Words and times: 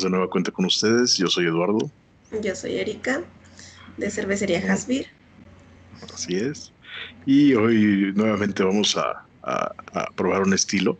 estamos 0.00 0.02
de 0.02 0.10
nueva 0.10 0.30
cuenta 0.30 0.50
con 0.50 0.64
ustedes. 0.64 1.16
Yo 1.16 1.26
soy 1.28 1.46
Eduardo. 1.46 1.90
Yo 2.42 2.54
soy 2.54 2.76
Erika, 2.76 3.22
de 3.96 4.10
Cervecería 4.10 4.60
Hasbir. 4.72 5.06
Así 6.14 6.36
es. 6.36 6.72
Y 7.26 7.54
hoy 7.54 8.12
nuevamente 8.14 8.62
vamos 8.62 8.96
a, 8.96 9.26
probar 10.14 10.42
un 10.42 10.54
estilo 10.54 10.96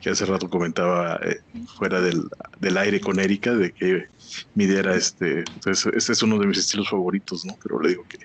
que 0.00 0.10
hace 0.10 0.26
rato 0.26 0.48
comentaba 0.50 1.18
eh, 1.24 1.40
fuera 1.76 2.00
del, 2.00 2.76
aire 2.76 3.00
con 3.00 3.18
Erika, 3.18 3.54
de 3.54 3.72
que 3.72 4.06
mi 4.54 4.64
idea 4.64 4.80
era 4.80 4.94
este, 4.94 5.40
entonces 5.40 5.92
este 5.94 6.12
es 6.12 6.22
uno 6.22 6.38
de 6.38 6.46
mis 6.46 6.58
estilos 6.58 6.90
favoritos, 6.90 7.44
¿no? 7.44 7.56
Pero 7.62 7.80
le 7.80 7.90
digo 7.90 8.04
que 8.08 8.18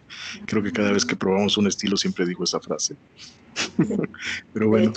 creo 0.45 0.61
que 0.61 0.71
cada 0.71 0.91
vez 0.91 1.05
que 1.05 1.15
probamos 1.15 1.57
un 1.57 1.67
estilo 1.67 1.97
siempre 1.97 2.25
digo 2.25 2.43
esa 2.43 2.59
frase. 2.59 2.95
Pero 4.53 4.67
bueno, 4.69 4.93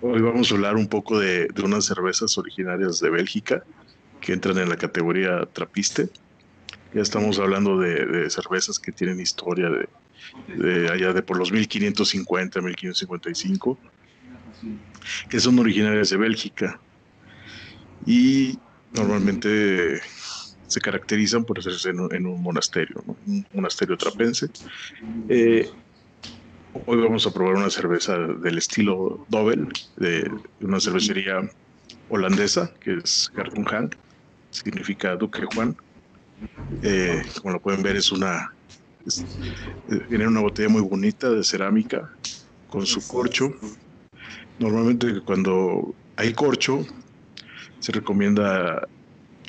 hoy 0.00 0.20
vamos 0.20 0.50
a 0.50 0.54
hablar 0.54 0.76
un 0.76 0.88
poco 0.88 1.18
de, 1.18 1.48
unas 1.62 1.84
cervezas 1.84 2.36
originarias 2.38 3.00
de 3.00 3.10
Bélgica 3.10 3.64
que 4.20 4.32
entran 4.32 4.58
en 4.58 4.68
la 4.68 4.76
categoría 4.76 5.46
trapiste. 5.52 6.08
Ya 6.94 7.02
estamos 7.02 7.38
hablando 7.38 7.78
de, 7.78 8.28
cervezas 8.30 8.78
que 8.78 8.92
tienen 8.92 9.20
historia 9.20 9.68
de, 9.68 10.88
allá 10.90 11.12
de 11.12 11.22
por 11.22 11.36
los 11.36 11.52
1550, 11.52 12.60
1555, 12.60 13.78
que 15.28 15.40
son 15.40 15.58
originarias 15.58 16.10
de 16.10 16.16
Bélgica. 16.16 16.80
Y 18.06 18.58
normalmente 18.92 20.00
se 20.66 20.80
caracterizan 20.80 21.44
por 21.44 21.58
hacerse 21.58 21.90
en, 21.90 22.26
un 22.26 22.42
monasterio, 22.42 23.04
un 23.26 23.46
monasterio 23.52 23.96
trapense. 23.96 24.48
Eh, 25.28 25.70
Hoy 26.86 26.98
vamos 26.98 27.26
a 27.26 27.30
probar 27.30 27.54
una 27.54 27.70
cerveza 27.70 28.16
del 28.16 28.58
estilo 28.58 29.24
Dobel, 29.28 29.68
de 29.96 30.30
una 30.60 30.80
cervecería 30.80 31.40
holandesa, 32.08 32.72
que 32.80 32.94
es 32.94 33.30
Hank, 33.34 33.94
significa 34.50 35.16
Duque 35.16 35.42
Juan. 35.54 35.76
Eh, 36.82 37.22
como 37.40 37.54
lo 37.54 37.60
pueden 37.60 37.82
ver, 37.82 37.96
es 37.96 38.12
una. 38.12 38.52
Eh, 39.06 40.00
viene 40.08 40.26
una 40.26 40.40
botella 40.40 40.68
muy 40.68 40.82
bonita 40.82 41.30
de 41.30 41.44
cerámica 41.44 42.10
con 42.68 42.86
su 42.86 43.06
corcho. 43.06 43.54
Normalmente, 44.58 45.20
cuando 45.22 45.94
hay 46.16 46.32
corcho, 46.34 46.86
se 47.80 47.92
recomienda 47.92 48.86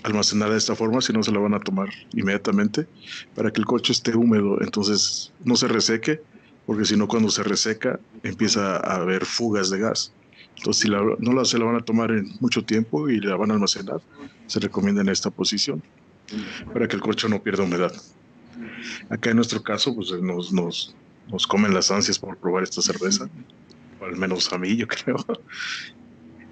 almacenarla 0.04 0.54
de 0.54 0.60
esta 0.60 0.76
forma, 0.76 1.02
si 1.02 1.14
no 1.14 1.24
se 1.24 1.32
la 1.32 1.40
van 1.40 1.54
a 1.54 1.60
tomar 1.60 1.90
inmediatamente, 2.14 2.88
para 3.36 3.52
que 3.52 3.60
el 3.60 3.66
corcho 3.66 3.92
esté 3.92 4.16
húmedo, 4.16 4.62
entonces 4.62 5.34
no 5.44 5.56
se 5.56 5.68
reseque 5.68 6.22
porque 6.70 6.86
si 6.86 6.96
no 6.96 7.08
cuando 7.08 7.32
se 7.32 7.42
reseca 7.42 8.00
empieza 8.22 8.78
a 8.78 8.98
haber 8.98 9.26
fugas 9.26 9.72
de 9.72 9.80
gas. 9.80 10.14
Entonces, 10.56 10.84
si 10.84 10.88
no 10.88 11.34
la, 11.34 11.44
se 11.44 11.58
la 11.58 11.66
van 11.66 11.78
a 11.78 11.80
tomar 11.80 12.12
en 12.12 12.32
mucho 12.42 12.64
tiempo 12.64 13.10
y 13.10 13.20
la 13.20 13.36
van 13.38 13.50
a 13.50 13.56
almacenar, 13.56 14.00
se 14.46 14.60
recomienda 14.60 15.02
en 15.02 15.10
esta 15.10 15.32
posición 15.32 15.82
para 16.72 16.88
que 16.88 16.96
el 16.96 17.02
corcho 17.02 17.28
no 17.28 17.42
pierda 17.42 17.64
humedad. 17.64 17.92
Acá 19.10 19.32
en 19.32 19.38
nuestro 19.38 19.64
caso, 19.64 19.96
pues 19.96 20.12
nos, 20.22 20.54
nos, 20.54 20.96
nos 21.32 21.48
comen 21.48 21.74
las 21.74 21.90
ansias 21.90 22.20
por 22.20 22.38
probar 22.38 22.62
esta 22.62 22.84
cerveza, 22.84 23.28
o 24.00 24.06
al 24.06 24.16
menos 24.16 24.54
a 24.54 24.60
mí, 24.60 24.76
yo 24.76 24.88
creo. 24.88 25.18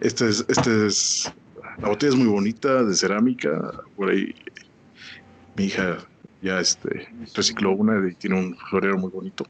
Este 0.01 0.29
es, 0.29 0.43
este 0.47 0.87
es, 0.87 1.31
la 1.79 1.89
botella 1.89 2.13
es 2.13 2.17
muy 2.17 2.25
bonita, 2.25 2.83
de 2.83 2.95
cerámica, 2.95 3.83
por 3.95 4.09
ahí 4.09 4.33
mi 5.55 5.65
hija 5.65 5.99
ya 6.41 6.59
este, 6.59 7.07
recicló 7.35 7.73
una 7.73 8.09
y 8.09 8.15
tiene 8.15 8.39
un 8.39 8.57
florero 8.57 8.97
muy 8.97 9.11
bonito. 9.11 9.45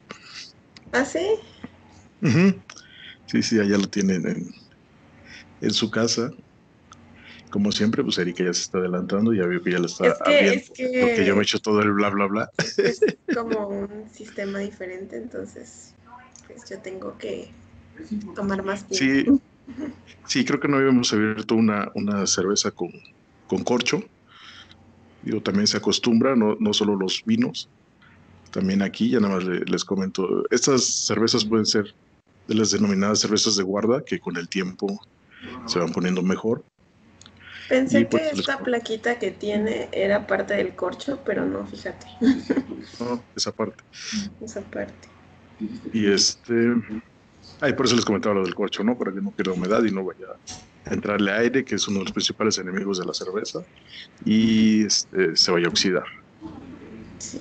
¿Ah, 0.92 1.04
sí? 1.04 1.26
Sí, 3.26 3.42
sí, 3.42 3.58
allá 3.58 3.76
lo 3.76 3.88
tienen 3.88 4.26
en, 4.26 4.46
en, 5.60 5.70
su 5.70 5.90
casa. 5.90 6.30
Como 7.50 7.72
siempre, 7.72 8.02
pues 8.02 8.18
Erika 8.18 8.44
ya 8.44 8.52
se 8.52 8.62
está 8.62 8.78
adelantando, 8.78 9.32
ya 9.32 9.46
veo 9.46 9.62
que 9.62 9.72
ya 9.72 9.78
lo 9.78 9.86
está 9.86 10.16
abriendo, 10.24 10.62
porque 11.00 11.24
yo 11.24 11.34
me 11.34 11.40
he 11.40 11.44
hecho 11.44 11.58
todo 11.58 11.80
el 11.80 11.92
bla, 11.92 12.10
bla, 12.10 12.26
bla. 12.26 12.50
Es 12.56 13.00
como 13.34 13.68
un 13.68 14.10
sistema 14.10 14.58
diferente, 14.58 15.16
entonces 15.16 15.94
pues 16.46 16.68
yo 16.68 16.80
tengo 16.80 17.16
que 17.18 17.50
tomar 18.34 18.62
más 18.62 18.86
tiempo. 18.86 19.42
Sí, 19.66 19.86
sí 20.26 20.44
creo 20.44 20.60
que 20.60 20.68
no 20.68 20.78
habíamos 20.78 21.12
abierto 21.12 21.54
una, 21.54 21.90
una 21.94 22.26
cerveza 22.26 22.70
con, 22.70 22.90
con 23.46 23.62
corcho. 23.62 24.02
Digo, 25.22 25.42
también 25.42 25.66
se 25.66 25.76
acostumbra, 25.76 26.34
no, 26.36 26.56
no 26.58 26.72
solo 26.72 26.96
los 26.96 27.22
vinos, 27.24 27.70
también 28.50 28.82
aquí, 28.82 29.10
ya 29.10 29.20
nada 29.20 29.36
más 29.36 29.44
les 29.44 29.84
comento, 29.84 30.44
estas 30.50 30.84
cervezas 30.84 31.44
pueden 31.44 31.66
ser 31.66 31.94
de 32.46 32.54
las 32.54 32.70
denominadas 32.70 33.20
cervezas 33.20 33.56
de 33.56 33.62
guarda, 33.62 34.04
que 34.04 34.18
con 34.18 34.36
el 34.36 34.48
tiempo 34.48 35.00
se 35.66 35.78
van 35.78 35.92
poniendo 35.92 36.22
mejor. 36.22 36.64
Pensé 37.68 38.00
que 38.00 38.18
pues, 38.18 38.38
esta 38.38 38.58
plaquita 38.58 39.18
que 39.18 39.30
tiene 39.30 39.90
era 39.92 40.26
parte 40.26 40.54
del 40.54 40.74
corcho, 40.74 41.20
pero 41.24 41.44
no, 41.44 41.66
fíjate. 41.66 42.06
No, 42.98 43.22
esa 43.36 43.52
parte. 43.52 43.84
Esa 44.42 44.62
parte. 44.62 45.08
Y 45.92 46.10
este... 46.10 46.74
Ay, 47.60 47.72
por 47.72 47.86
eso 47.86 47.96
les 47.96 48.04
comentaba 48.04 48.36
lo 48.36 48.44
del 48.44 48.54
corcho, 48.54 48.84
¿no? 48.84 48.96
Para 48.96 49.12
que 49.12 49.20
no 49.20 49.32
pierda 49.32 49.52
humedad 49.52 49.82
y 49.84 49.90
no 49.90 50.04
vaya 50.04 50.26
a 50.86 50.94
entrarle 50.94 51.32
aire, 51.32 51.64
que 51.64 51.74
es 51.74 51.88
uno 51.88 51.98
de 51.98 52.04
los 52.04 52.12
principales 52.12 52.56
enemigos 52.58 52.98
de 52.98 53.04
la 53.04 53.12
cerveza, 53.12 53.64
y 54.24 54.84
este, 54.84 55.36
se 55.36 55.50
vaya 55.50 55.66
a 55.66 55.70
oxidar. 55.70 56.04
Sí. 57.18 57.38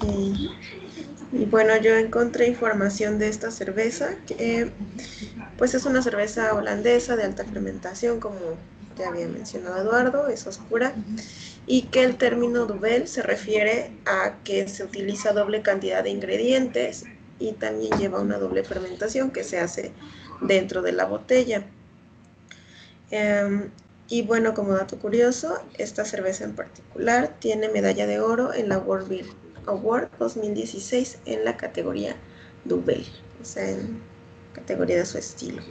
Y 1.32 1.46
bueno, 1.46 1.76
yo 1.78 1.96
encontré 1.96 2.48
información 2.48 3.20
de 3.20 3.28
esta 3.28 3.52
cerveza, 3.52 4.16
que 4.26 4.72
pues 5.58 5.74
es 5.74 5.86
una 5.86 6.02
cerveza 6.02 6.54
holandesa 6.54 7.16
de 7.16 7.24
alta 7.24 7.44
fermentación, 7.44 8.20
como 8.20 8.38
ya 8.98 9.10
había 9.10 9.28
mencionado 9.28 9.78
Eduardo, 9.78 10.28
es 10.28 10.48
oscura, 10.48 10.94
y 11.66 11.84
que 11.84 12.04
el 12.04 12.16
término 12.18 12.66
duvel 12.66 13.08
se 13.08 13.22
refiere 13.22 13.92
a 14.06 14.36
que 14.44 14.68
se 14.70 14.84
utiliza 14.84 15.34
doble 15.34 15.62
cantidad 15.62 16.04
de 16.04 16.12
ingredientes 16.12 17.04
y 17.40 17.52
también 17.54 17.98
lleva 17.98 18.22
una 18.22 18.38
doble 18.38 18.64
fermentación 18.64 19.32
que 19.32 19.44
se 19.44 19.60
hace 19.60 19.92
dentro 20.42 20.82
de 20.82 20.94
la 20.94 21.06
botella. 21.06 21.66
Em, 23.12 23.70
y 24.08 24.22
bueno, 24.22 24.54
como 24.54 24.74
dato 24.74 24.98
curioso, 24.98 25.60
esta 25.78 26.06
cerveza 26.06 26.46
en 26.46 26.56
particular 26.56 27.36
tiene 27.40 27.68
medalla 27.70 28.08
de 28.08 28.22
oro 28.22 28.54
en 28.54 28.70
la 28.70 28.78
World 28.78 29.10
Beer 29.10 29.26
Award 29.68 30.10
2016 30.20 31.20
en 31.26 31.46
la 31.46 31.58
categoría 31.58 32.16
Double, 32.66 33.06
o 33.42 33.46
sea, 33.46 33.70
en 33.70 34.02
categoría 34.54 34.98
de 34.98 35.06
su 35.06 35.18
estilo. 35.18 35.62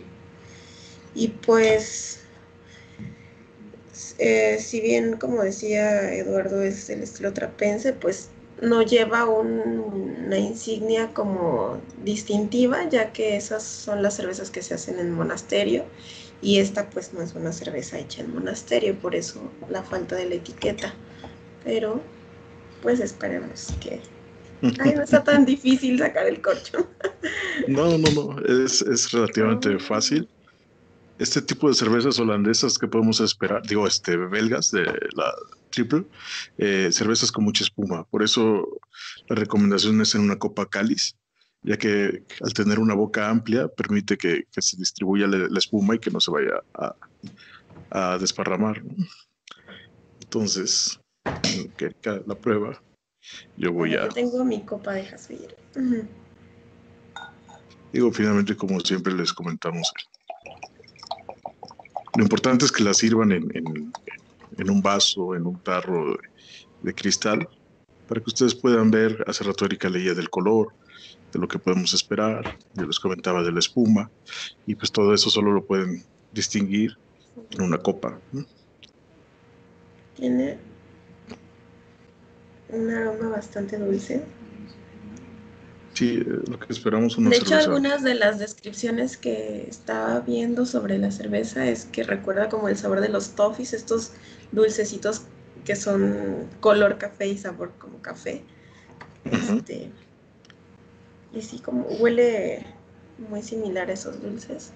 Y 1.14 1.28
pues, 1.28 2.20
eh, 4.18 4.58
si 4.60 4.80
bien, 4.80 5.16
como 5.16 5.42
decía 5.42 6.12
Eduardo, 6.14 6.62
es 6.62 6.88
el 6.90 7.02
estilo 7.02 7.32
trapense, 7.32 7.92
pues 7.92 8.30
no 8.60 8.82
lleva 8.82 9.26
una 9.26 10.38
insignia 10.38 11.12
como 11.12 11.78
distintiva, 12.04 12.88
ya 12.88 13.12
que 13.12 13.36
esas 13.36 13.62
son 13.62 14.02
las 14.02 14.14
cervezas 14.14 14.50
que 14.50 14.62
se 14.62 14.74
hacen 14.74 14.98
en 14.98 15.12
monasterio 15.12 15.84
y 16.40 16.58
esta 16.58 16.88
pues 16.90 17.12
no 17.12 17.22
es 17.22 17.34
una 17.34 17.52
cerveza 17.52 17.98
hecha 17.98 18.22
en 18.22 18.34
monasterio, 18.34 18.98
por 18.98 19.14
eso 19.14 19.40
la 19.68 19.82
falta 19.82 20.16
de 20.16 20.26
la 20.26 20.34
etiqueta. 20.36 20.94
Pero 21.64 22.00
pues 22.82 23.00
esperemos 23.00 23.68
que... 23.80 24.00
Ay, 24.80 24.94
no 24.94 25.02
está 25.02 25.22
tan 25.22 25.44
difícil 25.44 25.98
sacar 25.98 26.26
el 26.26 26.40
corcho. 26.40 26.88
No, 27.68 27.98
no, 27.98 28.10
no, 28.12 28.64
es, 28.64 28.82
es 28.82 29.10
relativamente 29.12 29.78
fácil. 29.78 30.28
Este 31.18 31.42
tipo 31.42 31.68
de 31.68 31.74
cervezas 31.74 32.18
holandesas 32.18 32.78
que 32.78 32.88
podemos 32.88 33.20
esperar, 33.20 33.62
digo, 33.66 33.86
este, 33.86 34.16
belgas 34.16 34.70
de 34.70 34.84
la 34.84 35.32
triple, 35.70 36.04
eh, 36.58 36.90
cervezas 36.92 37.32
con 37.32 37.44
mucha 37.44 37.64
espuma. 37.64 38.04
Por 38.04 38.22
eso 38.22 38.66
la 39.28 39.36
recomendación 39.36 40.00
es 40.00 40.14
en 40.14 40.22
una 40.22 40.38
copa 40.38 40.66
cáliz, 40.66 41.16
ya 41.62 41.76
que 41.76 42.24
al 42.42 42.52
tener 42.54 42.78
una 42.78 42.94
boca 42.94 43.28
amplia 43.28 43.68
permite 43.68 44.16
que, 44.16 44.44
que 44.50 44.62
se 44.62 44.76
distribuya 44.76 45.26
la, 45.26 45.58
espuma 45.58 45.94
y 45.94 45.98
que 45.98 46.10
no 46.10 46.20
se 46.20 46.30
vaya 46.30 46.62
a, 46.74 46.94
a 47.90 48.18
desparramar. 48.18 48.82
Entonces, 50.22 51.00
que 51.76 51.94
la 52.26 52.34
prueba. 52.34 52.80
Yo 53.56 53.72
voy 53.72 53.94
a. 53.94 54.08
tengo 54.08 54.44
mi 54.44 54.62
copa 54.62 54.92
de 54.92 55.04
jasmine. 55.04 55.48
Digo, 57.92 58.12
finalmente, 58.12 58.56
como 58.56 58.80
siempre 58.80 59.14
les 59.14 59.32
comentamos, 59.32 59.92
lo 62.16 62.22
importante 62.22 62.64
es 62.64 62.72
que 62.72 62.84
la 62.84 62.94
sirvan 62.94 63.32
en, 63.32 63.50
en, 63.54 64.70
un 64.70 64.82
vaso, 64.82 65.34
en 65.34 65.46
un 65.46 65.58
tarro 65.60 66.16
de, 66.82 66.94
cristal, 66.94 67.48
para 68.08 68.20
que 68.20 68.28
ustedes 68.28 68.54
puedan 68.54 68.90
ver. 68.90 69.24
Hace 69.26 69.44
rato 69.44 69.64
Erika 69.64 69.88
leía 69.88 70.14
del 70.14 70.30
color, 70.30 70.72
de 71.32 71.38
lo 71.38 71.48
que 71.48 71.58
podemos 71.58 71.94
esperar. 71.94 72.58
Yo 72.74 72.84
les 72.86 73.00
comentaba 73.00 73.42
de 73.42 73.52
la 73.52 73.58
espuma, 73.58 74.10
y 74.66 74.74
pues 74.74 74.92
todo 74.92 75.14
eso 75.14 75.30
solo 75.30 75.52
lo 75.52 75.64
pueden 75.64 76.04
distinguir 76.32 76.96
en 77.50 77.62
una 77.62 77.78
copa. 77.78 78.18
Tiene 80.16 80.58
un 82.68 82.90
aroma 82.90 83.28
bastante 83.28 83.78
dulce. 83.78 84.22
Sí, 85.94 86.16
lo 86.16 86.58
que 86.58 86.72
esperamos 86.72 87.16
una 87.16 87.30
De 87.30 87.36
hecho, 87.36 87.54
algunas 87.56 88.02
de 88.02 88.14
las 88.14 88.38
descripciones 88.38 89.16
que 89.16 89.66
estaba 89.66 90.20
viendo 90.20 90.66
sobre 90.66 90.98
la 90.98 91.10
cerveza 91.10 91.66
es 91.66 91.86
que 91.86 92.02
recuerda 92.02 92.50
como 92.50 92.68
el 92.68 92.76
sabor 92.76 93.00
de 93.00 93.08
los 93.08 93.34
toffees, 93.34 93.72
estos 93.72 94.12
dulcecitos 94.52 95.22
que 95.64 95.74
son 95.74 96.48
color 96.60 96.98
café 96.98 97.28
y 97.28 97.38
sabor 97.38 97.72
como 97.78 98.02
café. 98.02 98.44
Este, 99.24 99.90
y 101.32 101.42
sí, 101.42 101.60
como 101.60 101.86
huele 101.98 102.66
muy 103.16 103.42
similar 103.42 103.88
a 103.88 103.94
esos 103.94 104.20
dulces. 104.22 104.72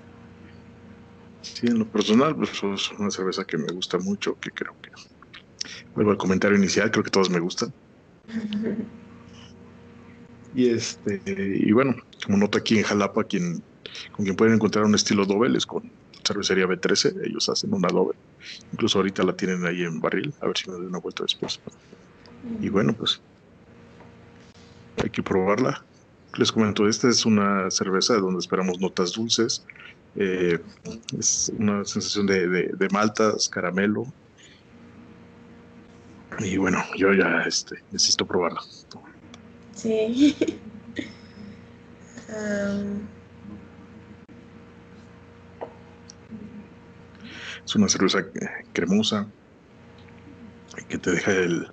Sí, 1.42 1.66
en 1.66 1.78
lo 1.80 1.86
personal, 1.86 2.34
pues 2.34 2.50
es 2.50 2.90
una 2.98 3.10
cerveza 3.10 3.44
que 3.44 3.58
me 3.58 3.70
gusta 3.72 3.98
mucho, 3.98 4.36
que 4.40 4.50
creo 4.50 4.74
que 4.80 4.90
vuelvo 5.94 6.12
al 6.12 6.18
comentario 6.18 6.56
inicial, 6.56 6.90
creo 6.90 7.04
que 7.04 7.10
todos 7.10 7.30
me 7.30 7.40
gustan. 7.40 7.72
y 10.54 10.68
este, 10.68 11.20
y 11.26 11.72
bueno, 11.72 11.96
como 12.24 12.38
nota 12.38 12.58
aquí 12.58 12.78
en 12.78 12.84
Jalapa, 12.84 13.24
quien, 13.24 13.62
con 14.12 14.24
quien 14.24 14.36
pueden 14.36 14.54
encontrar 14.54 14.84
un 14.84 14.94
estilo 14.94 15.24
doble 15.24 15.58
es 15.58 15.66
con 15.66 15.90
cervecería 16.26 16.66
B13, 16.66 17.26
ellos 17.26 17.48
hacen 17.48 17.72
una 17.72 17.88
doble. 17.88 18.16
Incluso 18.72 18.98
ahorita 18.98 19.22
la 19.22 19.34
tienen 19.34 19.64
ahí 19.66 19.82
en 19.82 20.00
barril, 20.00 20.32
a 20.40 20.46
ver 20.46 20.56
si 20.56 20.70
me 20.70 20.76
doy 20.76 20.86
una 20.86 20.98
vuelta 20.98 21.24
después. 21.24 21.60
Y 22.60 22.68
bueno, 22.68 22.92
pues 22.94 23.20
hay 25.02 25.10
que 25.10 25.22
probarla. 25.22 25.84
Les 26.36 26.52
comento, 26.52 26.88
esta 26.88 27.08
es 27.08 27.26
una 27.26 27.70
cerveza 27.70 28.14
donde 28.14 28.38
esperamos 28.38 28.78
notas 28.80 29.12
dulces, 29.12 29.64
eh, 30.16 30.58
es 31.18 31.52
una 31.58 31.84
sensación 31.84 32.26
de, 32.26 32.88
maltas, 32.92 33.48
caramelo. 33.48 34.06
Y 36.38 36.56
bueno, 36.56 36.82
yo 36.96 37.12
ya 37.12 37.42
este, 37.46 37.76
necesito 37.90 38.26
probarla. 38.26 38.60
Sí. 39.74 40.36
Es 47.64 47.74
una 47.74 47.88
cerveza 47.88 48.24
cremosa 48.72 49.28
que 50.88 50.98
te 50.98 51.10
deja 51.12 51.32
el, 51.32 51.68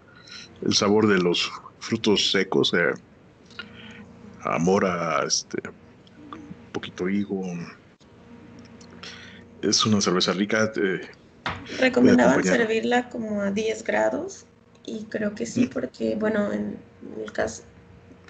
sabor 0.71 1.07
de 1.07 1.19
los 1.19 1.51
frutos 1.79 2.31
secos, 2.31 2.73
eh, 2.73 2.93
amor 4.43 4.85
a 4.85 5.23
este, 5.25 5.57
un 5.67 6.71
poquito 6.71 7.07
higo, 7.07 7.43
es 9.61 9.85
una 9.85 10.01
cerveza 10.01 10.33
rica. 10.33 10.71
Eh, 10.75 11.01
Recomendaban 11.79 12.43
servirla 12.43 13.09
como 13.09 13.41
a 13.41 13.51
10 13.51 13.83
grados 13.83 14.45
y 14.85 15.03
creo 15.05 15.35
que 15.35 15.45
sí, 15.45 15.67
porque 15.67 16.15
bueno, 16.15 16.51
en 16.53 16.77
el 17.21 17.31
caso, 17.31 17.63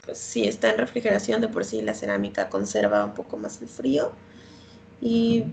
pues 0.05 0.17
si 0.17 0.47
está 0.47 0.71
en 0.71 0.77
refrigeración 0.77 1.41
de 1.41 1.49
por 1.49 1.65
sí 1.65 1.81
la 1.81 1.93
cerámica 1.93 2.49
conserva 2.49 3.05
un 3.05 3.13
poco 3.13 3.37
más 3.37 3.61
el 3.61 3.67
frío 3.67 4.13
y 5.01 5.45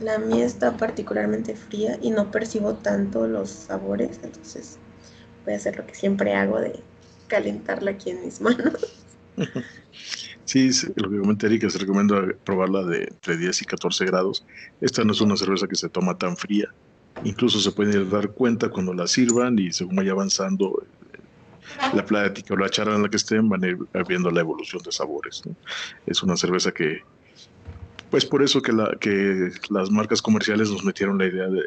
la 0.00 0.18
mía 0.18 0.44
está 0.44 0.76
particularmente 0.76 1.54
fría 1.56 1.98
y 2.00 2.10
no 2.10 2.30
percibo 2.30 2.74
tanto 2.74 3.26
los 3.26 3.50
sabores, 3.50 4.20
entonces 4.22 4.78
voy 5.44 5.54
a 5.54 5.56
hacer 5.56 5.76
lo 5.76 5.86
que 5.86 5.94
siempre 5.94 6.34
hago 6.34 6.60
de 6.60 6.80
calentarla 7.26 7.92
aquí 7.92 8.10
en 8.10 8.24
mis 8.24 8.40
manos. 8.40 9.06
Sí, 10.44 10.68
lo 10.96 11.08
que 11.08 11.18
comenté 11.20 11.46
Erika, 11.46 11.70
se 11.70 11.78
recomienda 11.78 12.26
probarla 12.42 12.82
de 12.82 13.04
entre 13.04 13.36
10 13.36 13.62
y 13.62 13.64
14 13.66 14.04
grados. 14.06 14.44
Esta 14.80 15.04
no 15.04 15.12
es 15.12 15.20
una 15.20 15.36
cerveza 15.36 15.68
que 15.68 15.76
se 15.76 15.88
toma 15.88 16.18
tan 16.18 16.36
fría. 16.36 16.66
Incluso 17.24 17.60
se 17.60 17.72
puede 17.72 18.04
dar 18.06 18.30
cuenta 18.30 18.68
cuando 18.68 18.94
la 18.94 19.06
sirvan 19.06 19.58
y 19.58 19.72
según 19.72 19.96
vaya 19.96 20.12
avanzando 20.12 20.82
la 21.94 22.04
plática 22.04 22.54
o 22.54 22.56
la 22.56 22.68
charla 22.68 22.96
en 22.96 23.02
la 23.02 23.08
que 23.08 23.16
estén, 23.16 23.48
van 23.48 23.64
a 23.64 23.68
ir 23.68 23.78
viendo 24.08 24.30
la 24.30 24.40
evolución 24.40 24.82
de 24.82 24.92
sabores. 24.92 25.42
Es 26.06 26.22
una 26.22 26.36
cerveza 26.36 26.72
que, 26.72 27.02
pues 28.10 28.24
por 28.24 28.42
eso 28.42 28.62
que, 28.62 28.72
la, 28.72 28.96
que 28.98 29.50
las 29.70 29.90
marcas 29.90 30.22
comerciales 30.22 30.70
nos 30.70 30.84
metieron 30.84 31.18
la 31.18 31.26
idea 31.26 31.48
de, 31.48 31.62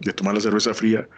de 0.00 0.12
tomar 0.12 0.34
la 0.34 0.40
cerveza 0.40 0.74
fría, 0.74 1.08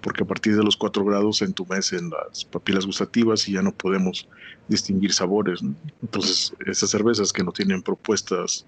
porque 0.00 0.24
a 0.24 0.26
partir 0.26 0.56
de 0.56 0.64
los 0.64 0.76
4 0.76 1.04
grados 1.04 1.42
entumecen 1.42 2.10
las 2.10 2.44
papilas 2.44 2.86
gustativas 2.86 3.48
y 3.48 3.52
ya 3.52 3.62
no 3.62 3.72
podemos 3.72 4.28
distinguir 4.68 5.12
sabores. 5.12 5.60
Entonces, 6.02 6.52
esas 6.66 6.90
cervezas 6.90 7.32
que 7.32 7.44
no 7.44 7.52
tienen 7.52 7.82
propuestas 7.82 8.66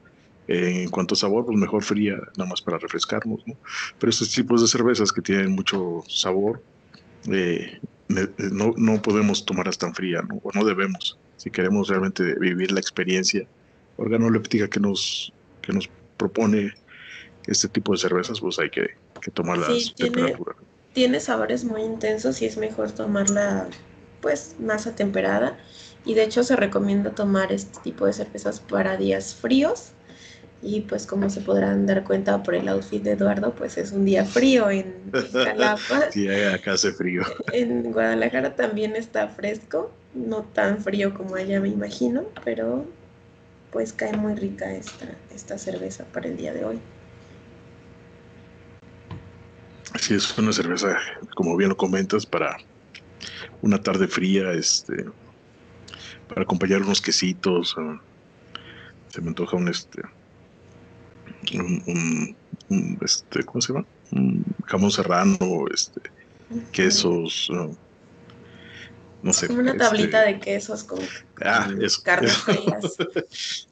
en 0.49 0.91
cuanto 0.91 1.15
a 1.15 1.17
sabor, 1.17 1.47
pues 1.47 1.57
mejor 1.59 1.83
fría, 1.83 2.17
nada 2.37 2.51
más 2.51 2.61
para 2.61 2.79
refrescarnos. 2.79 3.43
Pero 3.99 4.11
estos 4.11 4.31
tipos 4.33 4.61
de 4.61 4.69
cervezas 4.69 5.13
que 5.13 5.23
tienen 5.23 5.53
mucho 5.53 6.03
sabor, 6.09 6.63
eh, 7.31 7.79
no, 8.09 8.75
no, 8.77 9.01
podemos 9.01 9.45
tomarlas 9.45 9.79
tan 9.79 9.95
fría, 9.95 10.23
¿no? 10.23 10.41
o 10.43 10.51
no 10.53 10.65
debemos. 10.65 11.19
Si 11.37 11.51
queremos 11.51 11.89
realmente 11.89 12.39
vivir 12.39 12.73
la 12.73 12.81
experiencia 12.81 13.47
organoléptica 13.97 14.69
que 14.69 14.81
nos, 14.81 15.33
que 15.63 15.73
nos 15.73 15.89
propone 16.17 16.73
este 17.47 17.69
tipo 17.69 17.93
de 17.93 17.99
cervezas, 17.99 18.41
pues 18.41 18.59
hay 18.59 18.71
que, 18.71 18.89
que 19.21 19.31
tomarlas 19.31 19.69
sí, 19.69 19.95
temperatura 19.97 20.57
tiene 20.95 21.21
sabores 21.21 21.65
muy 21.65 21.83
intensos 21.83 22.41
y 22.41 22.47
es 22.47 22.57
mejor 22.57 22.93
tomarla 22.93 23.67
pues 24.23 24.55
más 24.59 24.87
atemperada 24.87 25.59
y 26.07 26.15
de 26.15 26.23
hecho 26.23 26.45
se 26.45 26.57
recomienda 26.57 27.11
tomar 27.11 27.53
este 27.53 27.79
tipo 27.81 28.07
de 28.07 28.13
cervezas 28.13 28.61
para 28.61 28.97
días 28.97 29.35
fríos 29.35 29.91
y 30.65 30.81
pues 30.81 31.07
como 31.07 31.29
se 31.29 31.43
podrán 31.43 31.85
dar 31.85 32.05
cuenta 32.05 32.43
por 32.43 32.55
el 32.55 32.67
outfit 32.69 33.03
de 33.03 33.13
Eduardo 33.13 33.55
pues 33.55 33.77
es 33.77 33.93
un 33.93 34.07
día 34.07 34.25
frío 34.25 34.71
en, 34.71 34.95
Jalapa. 35.33 36.11
sí, 36.11 36.27
acá 36.29 36.73
hace 36.73 36.93
frío. 36.93 37.23
En 37.53 37.93
Guadalajara 37.93 38.57
también 38.57 38.97
está 38.97 39.29
fresco, 39.29 39.93
no 40.15 40.43
tan 40.43 40.83
frío 40.83 41.13
como 41.13 41.37
allá 41.37 41.61
me 41.61 41.69
imagino, 41.69 42.25
pero 42.45 42.87
pues 43.71 43.93
cae 43.93 44.17
muy 44.17 44.35
rica 44.35 44.73
esta, 44.73 45.07
esta 45.35 45.59
cerveza 45.59 46.05
para 46.07 46.29
el 46.29 46.37
día 46.39 46.55
de 46.55 46.65
hoy. 46.65 46.81
Sí, 50.01 50.15
es 50.15 50.37
una 50.39 50.53
cerveza, 50.53 50.97
como 51.35 51.57
bien 51.57 51.71
lo 51.71 51.77
comentas, 51.77 52.25
para 52.25 52.57
una 53.61 53.83
tarde 53.83 54.09
fría, 54.09 54.53
este, 54.53 55.05
para 56.27 56.43
acompañar 56.43 56.83
unos 56.83 57.03
quesitos. 57.03 57.75
Ah, 57.77 58.01
se 59.09 59.21
me 59.21 59.29
antoja 59.29 59.57
un 59.57 59.69
este, 59.69 60.03
un, 61.53 62.99
este, 63.03 63.45
¿cómo 63.45 63.61
se 63.61 63.73
llama? 63.73 63.87
Un 64.13 64.45
jamón 64.67 64.91
serrano, 64.91 65.39
este, 65.73 66.01
quesos. 66.73 67.51
No 69.23 69.33
sé. 69.33 69.49
Como 69.49 69.61
una 69.61 69.77
tablita 69.77 70.25
este, 70.25 70.35
de 70.35 70.41
quesos 70.41 70.85
con, 70.85 71.01
ah, 71.43 71.71
eso, 71.81 72.03
carnes 72.03 72.33
frías. 72.39 72.97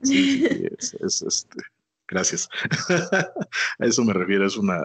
sí, 0.03 0.47
es, 0.79 0.95
es, 0.95 1.23
este, 1.23 1.63
Gracias. 2.13 2.47
a 3.79 3.87
eso 3.87 4.05
me 4.05 4.13
refiero, 4.13 4.47
es 4.47 4.59
una, 4.59 4.83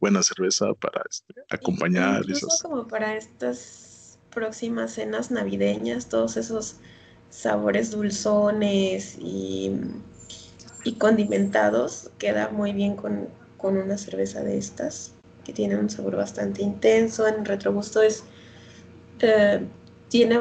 buena 0.00 0.22
cerveza 0.22 0.72
para 0.72 1.02
este, 1.08 1.34
acompañar. 1.50 2.22
Incluso 2.22 2.48
como 2.62 2.88
para 2.88 3.14
estas 3.14 4.18
próximas 4.30 4.94
cenas 4.94 5.30
navideñas, 5.30 6.08
todos 6.08 6.38
esos 6.38 6.76
sabores 7.28 7.90
dulzones 7.90 9.18
y, 9.20 9.72
condimentados, 10.98 12.10
queda 12.18 12.48
muy 12.48 12.72
bien 12.72 12.96
con, 12.96 13.28
una 13.60 13.96
cerveza 13.96 14.42
de 14.42 14.58
estas, 14.58 15.12
que 15.44 15.52
tiene 15.52 15.76
un 15.76 15.88
sabor 15.88 16.16
bastante 16.16 16.62
intenso. 16.62 17.28
En 17.28 17.44
retrogusto 17.44 18.02
es, 18.02 18.24
eh, 19.20 19.64
tiene 20.08 20.40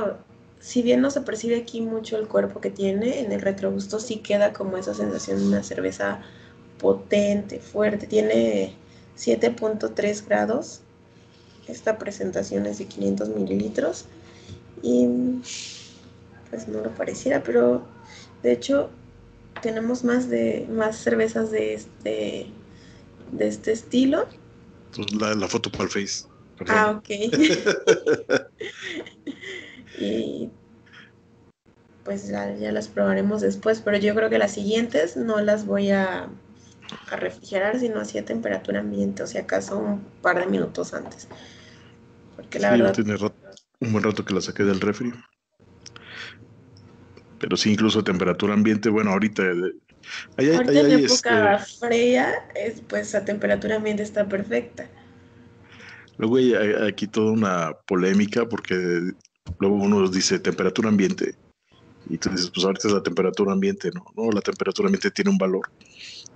si 0.62 0.84
bien 0.84 1.02
no 1.02 1.10
se 1.10 1.22
percibe 1.22 1.58
aquí 1.58 1.82
mucho 1.82 2.18
el 2.18 2.28
cuerpo 2.28 2.62
que 2.62 2.70
tiene, 2.70 3.20
en 3.20 3.32
el 3.32 3.42
retrogusto 3.42 4.00
sí 4.00 4.18
queda 4.18 4.54
como 4.54 4.78
esa 4.78 4.94
sensación 4.94 5.40
de 5.40 5.48
una 5.48 5.64
cerveza 5.64 6.22
potente, 6.78 7.60
fuerte. 7.60 8.06
Tiene 8.08 8.76
7.3 9.18 10.28
grados. 10.28 10.82
Esta 11.68 11.98
presentación 11.98 12.68
es 12.68 12.78
de 12.78 12.86
500 12.86 13.30
mililitros. 13.30 14.06
Y 14.84 15.08
pues 16.50 16.68
no 16.68 16.82
lo 16.82 16.90
pareciera, 16.92 17.42
pero 17.44 17.84
de 18.44 18.52
hecho 18.52 18.90
tenemos 19.62 20.04
más 20.04 20.30
de 20.30 20.68
más 20.72 20.98
cervezas 20.98 21.52
de 21.52 21.74
este 21.74 22.48
de 23.32 23.48
este 23.48 23.72
estilo. 23.72 24.28
La, 25.20 25.34
la 25.36 25.48
foto 25.48 25.72
para 25.72 25.86
el 25.86 25.90
Face. 25.90 26.26
Ah, 26.68 26.92
ok. 26.92 27.10
y 30.00 30.50
pues 32.04 32.28
ya, 32.28 32.48
las 32.72 32.88
probaremos 32.88 33.42
después, 33.42 33.82
pero 33.82 33.98
yo 33.98 34.16
creo 34.16 34.30
que 34.30 34.38
las 34.38 34.54
siguientes 34.54 35.16
no 35.16 35.42
las 35.42 35.66
voy 35.66 35.92
a, 35.92 36.30
refrigerar, 37.10 37.80
sino 37.80 38.02
así 38.02 38.18
a 38.18 38.26
temperatura 38.26 38.82
ambiente, 38.82 39.24
o 39.24 39.28
si 39.28 39.38
acaso 39.38 39.78
un 39.78 40.02
par 40.22 40.40
de 40.40 40.48
minutos 40.48 40.94
antes. 40.94 41.28
Porque 42.36 42.60
la 42.60 42.72
verdad... 42.72 42.94
Tiene 42.94 43.16
un 43.80 43.92
buen 43.94 44.04
rato 44.04 44.26
que 44.26 44.34
la 44.34 44.42
saqué 44.42 44.64
del 44.64 44.82
refri. 44.82 45.14
Pero 47.42 47.58
sí, 47.58 47.72
incluso 47.72 48.04
temperatura 48.04 48.54
ambiente, 48.54 48.90
bueno, 48.90 49.12
ahorita... 49.12 49.44
ahorita 50.38 50.80
en 50.80 50.92
época 51.04 51.56
este 51.56 51.88
fría, 51.88 52.34
es, 52.54 52.82
pues 52.82 53.16
a 53.16 53.26
temperatura 53.26 53.78
ambiente 53.78 54.04
está 54.04 54.30
perfecta. 54.30 54.88
Luego 56.20 56.38
hay 56.38 56.54
aquí 56.88 57.08
toda 57.08 57.32
una 57.32 57.74
polémica 57.88 58.48
porque 58.48 58.76
luego 59.60 59.76
uno 59.76 60.08
dice 60.08 60.38
temperatura 60.38 60.90
ambiente 60.90 61.34
Y 62.08 62.20
tú 62.20 62.30
dices, 62.30 62.52
pues 62.54 62.64
ahorita 62.64 62.90
es 62.90 62.94
la 62.94 63.02
temperatura 63.02 63.54
ambiente, 63.54 63.90
¿no? 63.92 64.06
No, 64.16 64.32
la 64.32 64.42
temperatura 64.42 64.88
ambiente 64.88 65.10
tiene 65.10 65.32
un 65.32 65.40
valor. 65.40 65.72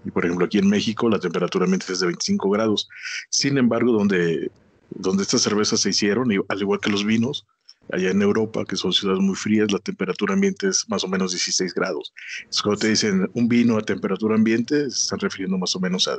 Y 0.03 0.09
por 0.09 0.25
ejemplo, 0.25 0.47
aquí 0.47 0.57
en 0.57 0.69
México 0.69 1.07
la 1.07 1.19
temperatura 1.19 1.65
ambiente 1.65 1.93
es 1.93 1.99
de 1.99 2.07
25 2.07 2.49
grados. 2.49 2.89
Sin 3.29 3.59
embargo, 3.59 3.91
donde, 3.91 4.49
donde 4.89 5.21
estas 5.21 5.43
cervezas 5.43 5.81
se 5.81 5.89
hicieron, 5.89 6.31
al 6.47 6.61
igual 6.61 6.79
que 6.79 6.89
los 6.89 7.05
vinos, 7.05 7.45
allá 7.91 8.11
en 8.11 8.21
Europa, 8.21 8.65
que 8.67 8.75
son 8.75 8.93
ciudades 8.93 9.21
muy 9.21 9.35
frías, 9.35 9.71
la 9.71 9.79
temperatura 9.79 10.33
ambiente 10.33 10.67
es 10.67 10.87
más 10.89 11.03
o 11.03 11.07
menos 11.07 11.31
16 11.31 11.73
grados. 11.73 12.13
Es 12.49 12.61
cuando 12.61 12.79
te 12.79 12.89
dicen 12.89 13.29
un 13.33 13.47
vino 13.47 13.77
a 13.77 13.81
temperatura 13.81 14.35
ambiente, 14.35 14.89
se 14.89 15.03
están 15.03 15.19
refiriendo 15.19 15.57
más 15.57 15.75
o 15.75 15.79
menos 15.79 16.07
a 16.07 16.17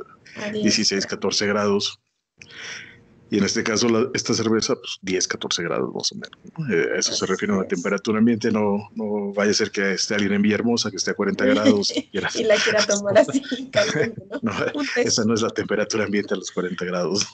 16, 0.51 1.05
14 1.05 1.47
grados. 1.47 1.99
Y 3.29 3.39
en 3.39 3.43
este 3.43 3.61
caso, 3.61 4.09
esta 4.13 4.33
cerveza, 4.33 4.75
pues 4.75 4.99
10, 5.01 5.27
14 5.27 5.63
grados 5.63 5.93
más 5.93 6.11
o 6.13 6.15
menos. 6.15 6.71
Eh, 6.71 6.97
eso 6.97 7.13
se 7.13 7.25
refiere 7.25 7.53
a 7.53 7.57
la 7.57 7.67
temperatura 7.67 8.19
ambiente. 8.19 8.51
No, 8.51 8.89
no 8.95 9.33
vaya 9.33 9.51
a 9.51 9.53
ser 9.53 9.69
que 9.69 9.93
esté 9.93 10.15
alguien 10.15 10.33
en 10.33 10.41
Villahermosa, 10.41 10.89
que 10.89 10.95
esté 10.95 11.11
a 11.11 11.13
40 11.13 11.45
grados. 11.45 11.93
y, 11.93 12.19
la 12.19 12.29
quiera 12.29 12.85
tomar 12.85 13.17
así, 13.17 13.41
¿no? 14.41 14.51
esa 14.95 15.25
no 15.25 15.33
es 15.33 15.41
la 15.41 15.49
temperatura 15.49 16.05
ambiente 16.05 16.33
a 16.35 16.37
los 16.37 16.51
40 16.51 16.85
grados. 16.85 17.27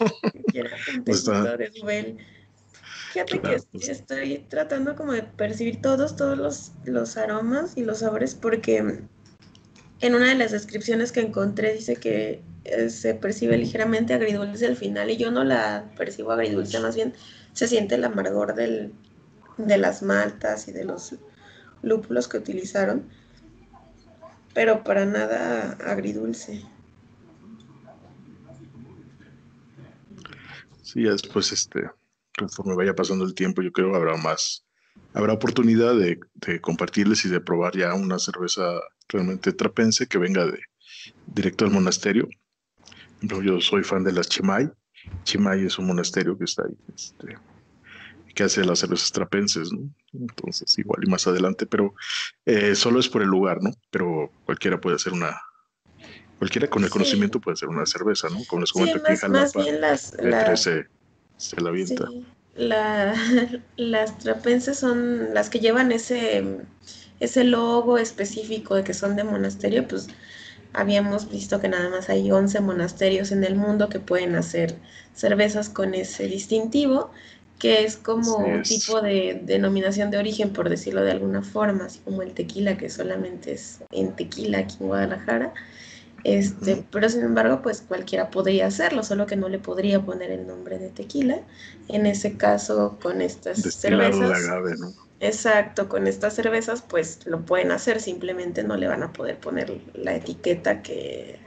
pues 1.06 1.26
Fíjate 3.14 3.42
que 3.42 3.60
pues. 3.72 3.90
estoy 3.90 4.40
tratando 4.50 4.96
como 4.96 5.14
de 5.14 5.22
percibir 5.22 5.84
todos, 5.84 6.16
todos 6.16 6.36
los, 6.36 6.72
los 6.84 7.16
aromas 7.16 7.78
y 7.78 7.84
los 7.84 8.00
sabores, 8.00 8.34
porque 8.34 8.78
en 8.78 10.16
una 10.16 10.30
de 10.30 10.36
las 10.36 10.52
descripciones 10.52 11.12
que 11.12 11.20
encontré 11.20 11.74
dice 11.74 11.96
que 11.96 12.42
eh, 12.64 12.90
se 12.90 13.14
percibe 13.14 13.56
ligeramente 13.56 14.16
agridulce 14.16 14.66
al 14.66 14.76
final 14.76 15.12
y 15.12 15.18
yo 15.18 15.30
no 15.30 15.44
la 15.44 15.92
percibo 15.96 16.32
agridulce, 16.32 16.80
más 16.80 16.96
bien 16.96 17.14
se 17.54 17.68
siente 17.68 17.94
el 17.96 18.04
amargor 18.04 18.56
del, 18.56 18.92
de 19.58 19.78
las 19.78 20.02
maltas 20.02 20.68
y 20.68 20.72
de 20.72 20.84
los 20.84 21.14
lúpulos 21.84 22.28
que 22.28 22.38
utilizaron, 22.38 23.08
pero 24.56 24.84
para 24.84 25.06
nada 25.06 25.78
agridulce. 25.86 26.64
Sí, 30.82 31.04
después, 31.04 31.52
este, 31.52 31.92
conforme 32.38 32.76
vaya 32.76 32.96
pasando 32.96 33.26
el 33.26 33.34
tiempo, 33.34 33.62
yo 33.62 33.72
creo 33.72 33.96
habrá 33.96 34.18
más, 34.18 34.66
habrá 35.14 35.34
oportunidad 35.34 35.96
de, 35.96 36.20
de 36.36 36.62
compartirles 36.62 37.26
y 37.26 37.30
de 37.30 37.42
probar 37.42 37.76
ya 37.76 37.94
una 37.94 38.20
cerveza 38.20 38.80
realmente 39.10 39.52
trapense 39.54 40.08
que 40.08 40.18
venga 40.18 40.46
de 40.46 40.60
directo 41.28 41.66
al 41.66 41.72
monasterio 41.72 42.30
yo 43.44 43.62
soy 43.62 43.84
fan 43.84 44.04
de 44.04 44.12
las 44.12 44.28
Chimay. 44.28 44.70
Chimay 45.24 45.66
es 45.66 45.78
un 45.78 45.88
monasterio 45.88 46.38
que 46.38 46.46
está 46.46 46.64
ahí, 46.64 46.78
este, 46.94 47.38
que 48.34 48.44
hace 48.44 48.64
las 48.64 48.80
cervezas 48.80 49.12
trapenses, 49.12 49.72
¿no? 49.72 49.90
Entonces, 50.14 50.78
igual 50.78 51.04
y 51.06 51.10
más 51.10 51.28
adelante, 51.28 51.66
pero 51.66 51.94
eh, 52.46 52.76
solo 52.76 53.00
es 53.00 53.10
por 53.10 53.22
el 53.22 53.28
lugar, 53.28 53.62
¿no? 53.62 53.72
Pero 53.92 54.32
cualquiera 54.46 54.80
puede 54.80 54.96
hacer 54.96 55.14
una, 55.14 55.38
cualquiera 56.38 56.70
con 56.70 56.84
el 56.84 56.90
conocimiento 56.90 57.42
puede 57.42 57.54
hacer 57.54 57.70
una 57.70 57.86
cerveza, 57.86 58.30
¿no? 58.30 58.40
Como 58.48 58.62
les 58.62 58.72
comento 58.72 58.98
aquí 58.98 59.12
en 59.12 59.18
Jalapa, 59.18 59.64
las, 59.80 60.14
Se, 61.44 61.60
la 61.62 61.70
avienta. 61.70 62.10
las 62.56 64.18
trapenses 64.20 64.78
son 64.78 65.34
las 65.34 65.50
que 65.50 65.60
llevan 65.60 65.92
ese, 65.92 66.44
ese 67.20 67.44
logo 67.44 67.98
específico 67.98 68.76
de 68.76 68.84
que 68.84 68.94
son 68.94 69.16
de 69.16 69.24
monasterio, 69.24 69.88
pues 69.88 70.08
habíamos 70.72 71.30
visto 71.30 71.60
que 71.60 71.70
nada 71.70 71.90
más 71.90 72.10
hay 72.10 72.32
11 72.32 72.62
monasterios 72.62 73.32
en 73.32 73.44
el 73.44 73.56
mundo 73.56 73.90
que 73.90 74.00
pueden 74.00 74.36
hacer 74.36 74.76
cervezas 75.14 75.70
con 75.70 75.94
ese 75.94 76.28
distintivo, 76.28 77.12
que 77.60 77.84
es 77.84 77.98
como 77.98 78.38
un 78.38 78.64
tipo 78.64 79.02
de 79.02 79.42
denominación 79.44 80.12
de 80.12 80.18
origen, 80.18 80.54
por 80.54 80.70
decirlo 80.70 81.04
de 81.04 81.12
alguna 81.12 81.42
forma, 81.42 81.86
así 81.86 82.00
como 82.00 82.22
el 82.22 82.34
tequila, 82.34 82.78
que 82.78 82.90
solamente 82.90 83.54
es 83.54 83.80
en 83.92 84.16
tequila 84.16 84.60
aquí 84.60 84.78
en 84.80 84.88
Guadalajara. 84.88 85.54
Este, 86.24 86.86
pero 86.90 87.10
sin 87.10 87.22
embargo, 87.22 87.62
pues 87.62 87.82
cualquiera 87.82 88.30
podría 88.30 88.68
hacerlo, 88.68 89.04
solo 89.04 89.26
que 89.26 89.36
no 89.36 89.50
le 89.50 89.60
podría 89.60 90.02
poner 90.02 90.32
el 90.32 90.48
nombre 90.48 90.80
de 90.80 90.90
tequila. 90.90 91.40
En 91.90 92.06
ese 92.06 92.38
caso, 92.38 92.98
con 93.02 93.22
estas 93.22 93.62
cervezas. 93.62 94.52
Exacto, 95.20 95.88
con 95.88 96.06
estas 96.06 96.36
cervezas 96.36 96.82
pues 96.82 97.26
lo 97.26 97.46
pueden 97.46 97.72
hacer, 97.72 98.02
simplemente 98.02 98.62
no 98.62 98.76
le 98.76 98.90
van 98.90 99.04
a 99.04 99.14
poder 99.14 99.38
poner 99.38 99.80
la 99.94 100.16
etiqueta 100.16 100.82
que, 100.82 101.40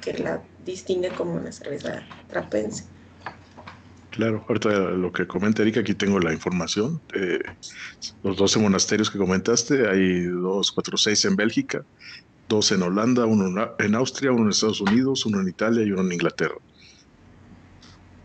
que 0.00 0.14
la 0.14 0.42
distingue 0.64 1.10
como 1.10 1.34
una 1.34 1.52
cerveza 1.52 2.02
trapense. 2.28 2.84
Claro, 4.12 4.44
ahorita 4.48 4.70
lo 4.70 5.12
que 5.12 5.26
comenta 5.26 5.60
Erika, 5.60 5.80
aquí 5.80 5.94
tengo 5.94 6.18
la 6.20 6.32
información. 6.32 7.02
los 8.22 8.36
12 8.36 8.58
monasterios 8.58 9.10
que 9.10 9.18
comentaste, 9.18 9.88
hay 9.88 10.22
dos, 10.22 10.72
cuatro, 10.72 10.96
seis 10.96 11.24
en 11.26 11.36
Bélgica, 11.36 11.84
dos 12.48 12.72
en 12.72 12.82
Holanda, 12.82 13.26
uno 13.26 13.72
en 13.78 13.94
Austria, 13.94 14.32
uno 14.32 14.44
en 14.44 14.50
Estados 14.50 14.80
Unidos, 14.80 15.26
uno 15.26 15.40
en 15.40 15.48
Italia 15.48 15.84
y 15.84 15.92
uno 15.92 16.02
en 16.02 16.12
Inglaterra. 16.12 16.56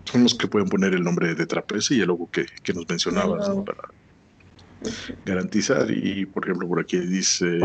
Son 0.05 0.23
los 0.23 0.35
que 0.35 0.47
pueden 0.47 0.69
poner 0.69 0.93
el 0.93 1.03
nombre 1.03 1.35
de 1.35 1.45
Trapeze 1.45 1.95
y 1.95 2.01
el 2.01 2.07
logo 2.07 2.29
que, 2.31 2.45
que 2.63 2.73
nos 2.73 2.87
mencionabas 2.87 3.49
para, 3.65 3.89
garantizar. 5.25 5.89
Y, 5.91 6.25
por 6.25 6.45
ejemplo, 6.45 6.67
por 6.67 6.79
aquí 6.79 6.97
dice, 6.97 7.59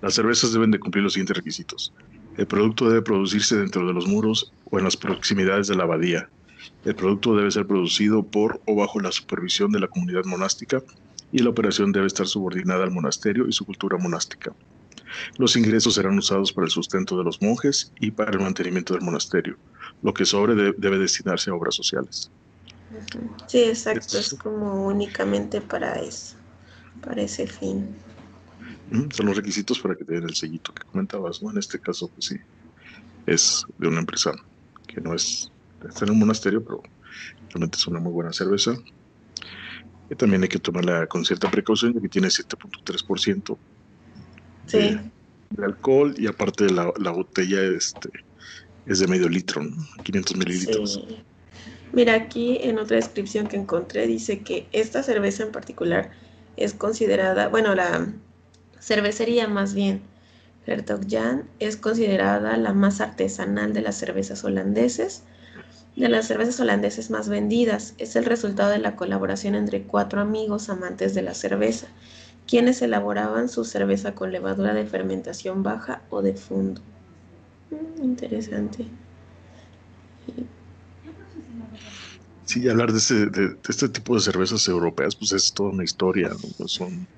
las 0.00 0.14
cervezas 0.14 0.52
deben 0.52 0.70
de 0.70 0.78
cumplir 0.78 1.04
los 1.04 1.14
siguientes 1.14 1.36
requisitos. 1.36 1.92
El 2.36 2.46
producto 2.46 2.88
debe 2.88 3.02
producirse 3.02 3.56
dentro 3.56 3.86
de 3.86 3.92
los 3.92 4.06
muros 4.06 4.52
o 4.70 4.78
en 4.78 4.84
las 4.84 4.96
proximidades 4.96 5.68
de 5.68 5.76
la 5.76 5.84
abadía. 5.84 6.28
El 6.84 6.94
producto 6.94 7.36
debe 7.36 7.50
ser 7.50 7.66
producido 7.66 8.22
por 8.22 8.60
o 8.66 8.74
bajo 8.74 9.00
la 9.00 9.12
supervisión 9.12 9.72
de 9.72 9.80
la 9.80 9.88
comunidad 9.88 10.24
monástica 10.24 10.82
y 11.30 11.38
la 11.38 11.50
operación 11.50 11.92
debe 11.92 12.06
estar 12.06 12.26
subordinada 12.26 12.84
al 12.84 12.90
monasterio 12.90 13.46
y 13.48 13.52
su 13.52 13.64
cultura 13.64 13.98
monástica. 13.98 14.52
Los 15.38 15.56
ingresos 15.56 15.94
serán 15.94 16.18
usados 16.18 16.52
para 16.52 16.66
el 16.66 16.70
sustento 16.70 17.16
de 17.18 17.24
los 17.24 17.40
monjes 17.40 17.92
y 18.00 18.10
para 18.10 18.30
el 18.30 18.40
mantenimiento 18.40 18.94
del 18.94 19.02
monasterio. 19.02 19.56
Lo 20.02 20.12
que 20.14 20.24
sobre 20.24 20.54
debe 20.54 20.98
destinarse 20.98 21.50
a 21.50 21.54
obras 21.54 21.74
sociales. 21.74 22.30
Sí, 23.46 23.60
exacto, 23.64 24.18
es 24.18 24.34
como 24.34 24.86
únicamente 24.86 25.60
para 25.60 25.94
eso, 26.00 26.36
para 27.00 27.22
ese 27.22 27.46
fin. 27.46 27.88
Son 29.14 29.26
los 29.26 29.36
requisitos 29.36 29.78
para 29.78 29.94
que 29.94 30.04
te 30.04 30.14
den 30.14 30.24
el 30.24 30.34
sellito 30.34 30.74
que 30.74 30.84
comentabas, 30.84 31.42
¿no? 31.42 31.50
En 31.50 31.58
este 31.58 31.78
caso, 31.78 32.08
pues 32.08 32.26
sí, 32.26 32.36
es 33.26 33.64
de 33.78 33.88
una 33.88 34.00
empresa 34.00 34.32
que 34.86 35.00
no 35.00 35.14
es, 35.14 35.50
está 35.88 36.04
en 36.04 36.12
un 36.12 36.18
monasterio, 36.18 36.62
pero 36.62 36.82
realmente 37.48 37.78
es 37.78 37.86
una 37.86 38.00
muy 38.00 38.12
buena 38.12 38.32
cerveza. 38.32 38.74
Y 40.10 40.14
también 40.14 40.42
hay 40.42 40.48
que 40.48 40.58
tomarla 40.58 41.06
con 41.06 41.24
cierta 41.24 41.50
precaución, 41.50 41.94
ya 41.94 42.00
que 42.00 42.08
tiene 42.08 42.28
7.3% 42.28 43.56
sí. 44.72 44.98
de, 45.50 45.64
alcohol 45.64 46.14
y 46.18 46.26
aparte 46.26 46.70
la, 46.70 46.92
la 46.98 47.10
botella 47.10 47.62
este, 47.62 48.10
es 48.86 48.98
de 48.98 49.06
medio 49.06 49.28
litro, 49.28 49.62
500 50.02 50.36
mililitros. 50.36 50.94
Sí. 50.94 51.22
Mira, 51.92 52.14
aquí 52.14 52.58
en 52.62 52.78
otra 52.78 52.96
descripción 52.96 53.46
que 53.46 53.56
encontré 53.56 54.06
dice 54.06 54.40
que 54.40 54.66
esta 54.72 55.02
cerveza 55.02 55.42
en 55.42 55.52
particular 55.52 56.10
es 56.56 56.72
considerada, 56.72 57.48
bueno, 57.48 57.74
la 57.74 58.12
cervecería 58.80 59.46
más 59.46 59.74
bien, 59.74 60.02
Hertog 60.66 61.02
Jan, 61.08 61.44
es 61.58 61.76
considerada 61.76 62.56
la 62.56 62.72
más 62.72 63.00
artesanal 63.00 63.72
de 63.74 63.82
las 63.82 63.96
cervezas 63.96 64.42
holandeses, 64.44 65.24
de 65.96 66.08
las 66.08 66.26
cervezas 66.26 66.58
holandeses 66.60 67.10
más 67.10 67.28
vendidas. 67.28 67.94
Es 67.98 68.16
el 68.16 68.24
resultado 68.24 68.70
de 68.70 68.78
la 68.78 68.96
colaboración 68.96 69.54
entre 69.54 69.82
cuatro 69.82 70.20
amigos 70.20 70.70
amantes 70.70 71.14
de 71.14 71.22
la 71.22 71.34
cerveza, 71.34 71.88
quienes 72.46 72.82
elaboraban 72.82 73.48
su 73.48 73.64
cerveza 73.64 74.14
con 74.14 74.32
levadura 74.32 74.74
de 74.74 74.86
fermentación 74.86 75.62
baja 75.62 76.02
o 76.10 76.22
de 76.22 76.34
fondo. 76.34 76.80
Mm, 77.70 78.04
interesante. 78.04 78.86
Sí, 82.44 82.68
hablar 82.68 82.92
de, 82.92 82.98
este 82.98 83.88
tipo 83.88 84.14
de 84.14 84.20
cervezas 84.20 84.68
europeas, 84.68 85.16
pues 85.16 85.32
es 85.32 85.54
toda 85.54 85.70
una 85.70 85.84
historia, 85.84 86.30
son, 86.66 87.08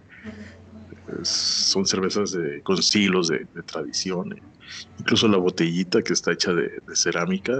son 1.24 1.86
cervezas 1.86 2.30
de, 2.30 2.62
con 2.62 2.80
silos 2.80 3.28
de, 3.28 3.46
tradición. 3.66 4.40
Incluso 4.98 5.26
la 5.26 5.38
botellita 5.38 6.02
que 6.02 6.12
está 6.12 6.32
hecha 6.32 6.52
de, 6.52 6.70
cerámica 6.94 7.52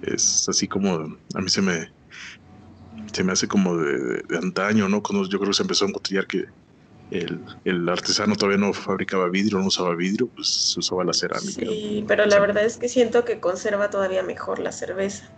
es 0.00 0.48
así 0.48 0.66
como, 0.66 0.94
a 1.34 1.40
mí 1.40 1.48
se 1.48 1.62
me, 1.62 1.92
se 3.12 3.22
me 3.22 3.32
hace 3.32 3.46
como 3.46 3.76
de, 3.76 4.24
antaño, 4.36 4.88
¿no? 4.88 5.02
Cuando 5.02 5.28
yo 5.28 5.38
creo 5.38 5.50
que 5.50 5.56
se 5.56 5.62
empezó 5.62 5.84
a 5.84 5.88
embotellar 5.88 6.26
que 6.26 6.44
el, 7.10 7.40
el, 7.64 7.88
artesano 7.88 8.36
todavía 8.36 8.58
no 8.58 8.72
fabricaba 8.72 9.28
vidrio, 9.28 9.58
no 9.58 9.66
usaba 9.66 9.94
vidrio, 9.94 10.28
pues 10.28 10.48
se 10.48 10.80
usaba 10.80 11.04
la 11.04 11.12
cerámica. 11.12 11.52
Sí, 11.52 12.04
pero 12.06 12.26
la 12.26 12.38
verdad 12.38 12.64
es 12.64 12.76
que 12.76 12.88
siento 12.88 13.24
que 13.24 13.40
conserva 13.40 13.90
todavía 13.90 14.22
mejor 14.22 14.58
la 14.58 14.72
cerveza 14.72 15.28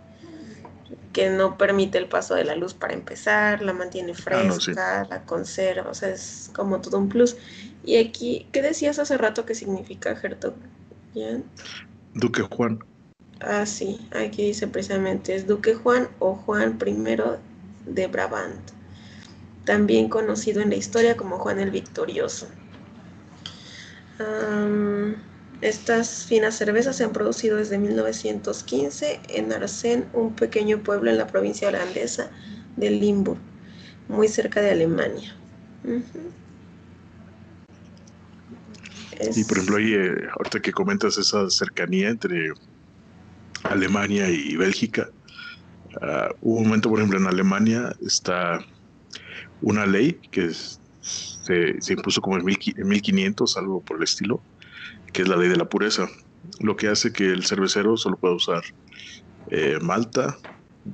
que 1.13 1.29
no 1.29 1.57
permite 1.57 1.99
el 1.99 2.07
paso 2.07 2.33
de 2.33 2.43
la 2.43 2.55
luz 2.55 2.73
para 2.73 2.93
empezar, 2.93 3.61
la 3.61 3.71
mantiene 3.71 4.13
ah, 4.13 4.15
fresca, 4.15 5.07
la 5.09 5.23
conserva, 5.23 5.89
o 5.89 5.93
sea, 5.93 6.09
es 6.09 6.49
como 6.53 6.81
todo 6.81 6.97
un 6.97 7.07
plus. 7.07 7.37
Y 7.85 7.97
aquí, 7.97 8.47
¿qué 8.51 8.61
decías 8.61 8.99
hace 8.99 9.17
rato 9.17 9.45
que 9.45 9.55
significa 9.55 10.11
Hertog? 10.11 10.55
Duque 12.15 12.41
Juan. 12.41 12.79
Ah, 13.39 13.65
sí, 13.65 14.07
aquí 14.11 14.47
dice 14.47 14.67
precisamente, 14.67 15.35
es 15.35 15.45
Duque 15.45 15.75
Juan 15.75 16.09
o 16.19 16.33
Juan 16.33 16.79
I 16.85 17.15
de 17.85 18.07
Brabant. 18.07 18.71
También 19.65 20.09
conocido 20.09 20.61
en 20.61 20.69
la 20.69 20.75
historia 20.75 21.15
como 21.15 21.37
Juan 21.37 21.59
el 21.59 21.71
Victorioso. 21.71 22.47
estas 25.61 26.25
finas 26.25 26.55
cervezas 26.55 26.97
se 26.97 27.03
han 27.03 27.13
producido 27.13 27.57
desde 27.57 27.77
1915 27.77 29.21
en 29.29 29.53
Arsén, 29.53 30.05
un 30.13 30.35
pequeño 30.35 30.83
pueblo 30.83 31.09
en 31.09 31.17
la 31.17 31.27
provincia 31.27 31.69
holandesa 31.69 32.29
de 32.75 32.91
Limburg, 32.91 33.39
muy 34.09 34.27
cerca 34.27 34.61
de 34.61 34.71
Alemania. 34.71 35.35
Y 39.35 39.43
por 39.45 39.57
ejemplo, 39.57 39.77
ahí, 39.77 39.93
eh, 39.93 40.27
ahorita 40.37 40.59
que 40.61 40.71
comentas 40.71 41.17
esa 41.17 41.49
cercanía 41.49 42.09
entre 42.09 42.51
Alemania 43.63 44.29
y 44.29 44.55
Bélgica, 44.57 45.09
uh, 46.01 46.33
hubo 46.41 46.57
un 46.57 46.63
momento, 46.65 46.89
por 46.89 46.99
ejemplo, 46.99 47.19
en 47.19 47.27
Alemania 47.27 47.95
está 48.05 48.59
una 49.63 49.85
ley 49.85 50.19
que 50.29 50.51
se, 51.01 51.77
impuso 51.89 52.21
como 52.21 52.37
en, 52.37 52.45
1500, 52.45 53.57
algo 53.57 53.81
por 53.81 53.97
el 53.97 54.03
estilo, 54.03 54.41
que 55.11 55.23
es 55.23 55.27
la 55.27 55.37
ley 55.37 55.49
de 55.49 55.57
la 55.57 55.67
pureza, 55.67 56.07
lo 56.59 56.75
que 56.75 56.89
hace 56.89 57.11
que 57.11 57.31
el 57.31 57.45
cervecero 57.45 57.97
solo 57.97 58.17
pueda 58.17 58.35
usar 58.35 58.63
eh, 59.49 59.79
malta, 59.81 60.37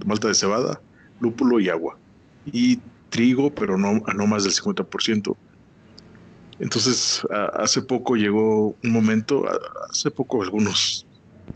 malta 0.05 0.27
de 0.27 0.35
cebada, 0.35 0.81
lúpulo 1.19 1.59
y 1.59 1.69
agua, 1.69 1.97
y 2.45 2.79
trigo, 3.09 3.53
pero 3.53 3.77
no, 3.77 4.01
no 4.15 4.27
más 4.27 4.43
del 4.43 4.53
50%. 4.53 5.35
Entonces, 6.59 7.21
hace 7.53 7.81
poco 7.81 8.15
llegó 8.15 8.75
un 8.83 8.91
momento, 8.91 9.45
hace 9.89 10.11
poco 10.11 10.43
algunos, 10.43 11.05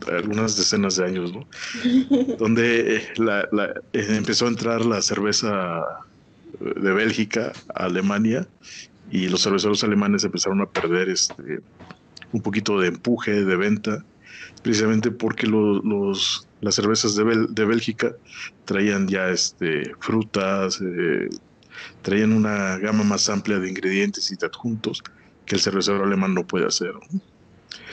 algunas 0.07 0.55
decenas 0.55 0.95
de 0.95 1.05
años, 1.05 1.33
¿no? 1.33 1.45
Donde 2.37 2.97
eh, 2.97 3.13
eh, 3.17 4.05
empezó 4.09 4.45
a 4.45 4.49
entrar 4.49 4.85
la 4.85 5.01
cerveza 5.01 5.83
de 6.75 6.93
Bélgica 6.93 7.51
a 7.75 7.85
Alemania 7.85 8.47
y 9.11 9.27
los 9.27 9.43
cerveceros 9.43 9.83
alemanes 9.83 10.23
empezaron 10.23 10.61
a 10.61 10.65
perder 10.65 11.09
este 11.09 11.59
un 12.31 12.41
poquito 12.41 12.79
de 12.79 12.87
empuje 12.87 13.45
de 13.45 13.55
venta 13.55 14.03
precisamente 14.63 15.11
porque 15.11 15.45
los, 15.45 16.47
las 16.61 16.75
cervezas 16.75 17.15
de, 17.15 17.47
de 17.49 17.65
Bélgica 17.65 18.11
traían 18.65 19.07
ya 19.07 19.29
este 19.29 19.93
frutas 19.99 20.81
eh, 20.81 21.29
traían 22.01 22.33
una 22.33 22.77
gama 22.77 23.03
más 23.03 23.29
amplia 23.29 23.59
de 23.59 23.69
ingredientes 23.69 24.31
y 24.31 24.35
de 24.35 24.47
adjuntos 24.47 25.03
que 25.45 25.55
el 25.55 25.61
cervecero 25.61 26.03
alemán 26.03 26.33
no 26.33 26.45
puede 26.45 26.65
hacer. 26.65 26.93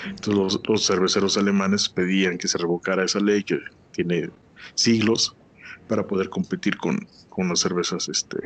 Entonces 0.04 0.60
los, 0.66 0.86
cerveceros 0.86 1.36
alemanes 1.36 1.88
pedían 1.88 2.38
que 2.38 2.48
se 2.48 2.58
revocara 2.58 3.04
esa 3.04 3.20
ley 3.20 3.42
que 3.42 3.58
tiene 3.92 4.30
siglos 4.74 5.34
para 5.90 6.06
poder 6.06 6.28
competir 6.28 6.76
con, 6.76 7.04
con 7.28 7.49
las 7.49 7.59
cervezas 7.59 8.09
este, 8.09 8.38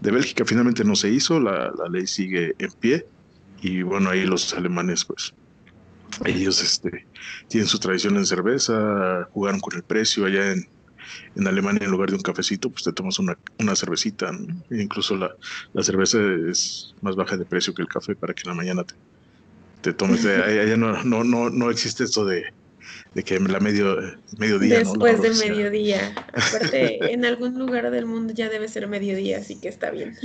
de 0.00 0.10
Bélgica. 0.10 0.46
Finalmente 0.46 0.82
no 0.82 0.96
se 0.96 1.10
hizo, 1.10 1.38
la, 1.38 1.70
la, 1.76 1.88
ley 1.90 2.06
sigue 2.06 2.54
en 2.58 2.72
pie 2.72 3.06
y 3.60 3.82
bueno, 3.82 4.08
ahí 4.08 4.24
los 4.24 4.54
alemanes 4.54 5.04
pues 5.04 5.34
ellos 6.24 6.62
este, 6.62 7.06
tienen 7.48 7.68
su 7.68 7.78
tradición 7.78 8.16
en 8.16 8.24
cerveza, 8.24 9.28
jugaron 9.32 9.60
con 9.60 9.76
el 9.76 9.82
precio 9.82 10.24
allá 10.24 10.52
en, 10.52 10.66
en 11.36 11.46
Alemania 11.46 11.84
en 11.84 11.90
lugar 11.90 12.08
de 12.08 12.16
un 12.16 12.22
cafecito, 12.22 12.70
pues 12.70 12.84
te 12.84 12.92
tomas 12.94 13.18
una, 13.18 13.36
una 13.58 13.76
cervecita. 13.76 14.30
incluso 14.70 15.18
la, 15.18 15.36
la, 15.74 15.82
cerveza 15.82 16.18
es 16.48 16.94
más 17.02 17.14
baja 17.14 17.36
de 17.36 17.44
precio 17.44 17.74
que 17.74 17.82
el 17.82 17.88
café 17.88 18.14
para 18.14 18.32
que 18.32 18.42
en 18.46 18.48
la 18.48 18.54
mañana 18.54 18.84
te, 18.84 18.94
te 19.82 19.92
tomes. 19.92 20.24
allá 20.24 20.78
no, 20.78 21.04
no, 21.04 21.24
no, 21.24 21.50
no 21.50 21.70
existe 21.70 22.04
esto 22.04 22.24
de, 22.24 22.44
de 23.14 23.22
que 23.22 23.38
la 23.38 23.60
medio, 23.60 23.96
mediodía. 24.38 24.80
Después 24.80 25.22
de 25.22 25.30
mediodía. 25.30 26.14
Aparte, 26.28 26.98
en 27.12 27.24
algún 27.24 27.58
lugar 27.58 27.90
del 27.90 28.06
mundo 28.06 28.32
ya 28.34 28.48
debe 28.48 28.68
ser 28.68 28.88
mediodía, 28.88 29.38
así 29.38 29.60
que 29.60 29.68
está 29.68 29.90
bien. 29.90 30.16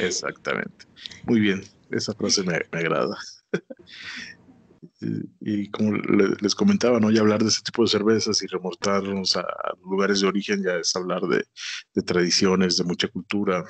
Exactamente. 0.00 0.86
Muy 1.24 1.40
bien. 1.40 1.62
Esa 1.90 2.14
frase 2.14 2.42
me, 2.42 2.60
me 2.72 2.78
agrada. 2.78 3.16
y 5.40 5.68
como 5.70 5.96
les 6.40 6.54
comentaba, 6.54 7.00
¿no? 7.00 7.10
Ya 7.10 7.20
hablar 7.20 7.42
de 7.42 7.48
ese 7.48 7.62
tipo 7.62 7.82
de 7.82 7.88
cervezas 7.88 8.42
y 8.42 8.46
remontarnos 8.46 9.36
a 9.36 9.46
lugares 9.84 10.20
de 10.20 10.28
origen 10.28 10.62
ya 10.62 10.76
es 10.76 10.94
hablar 10.96 11.22
de, 11.22 12.02
tradiciones, 12.02 12.76
de 12.76 12.84
mucha 12.84 13.08
cultura. 13.08 13.64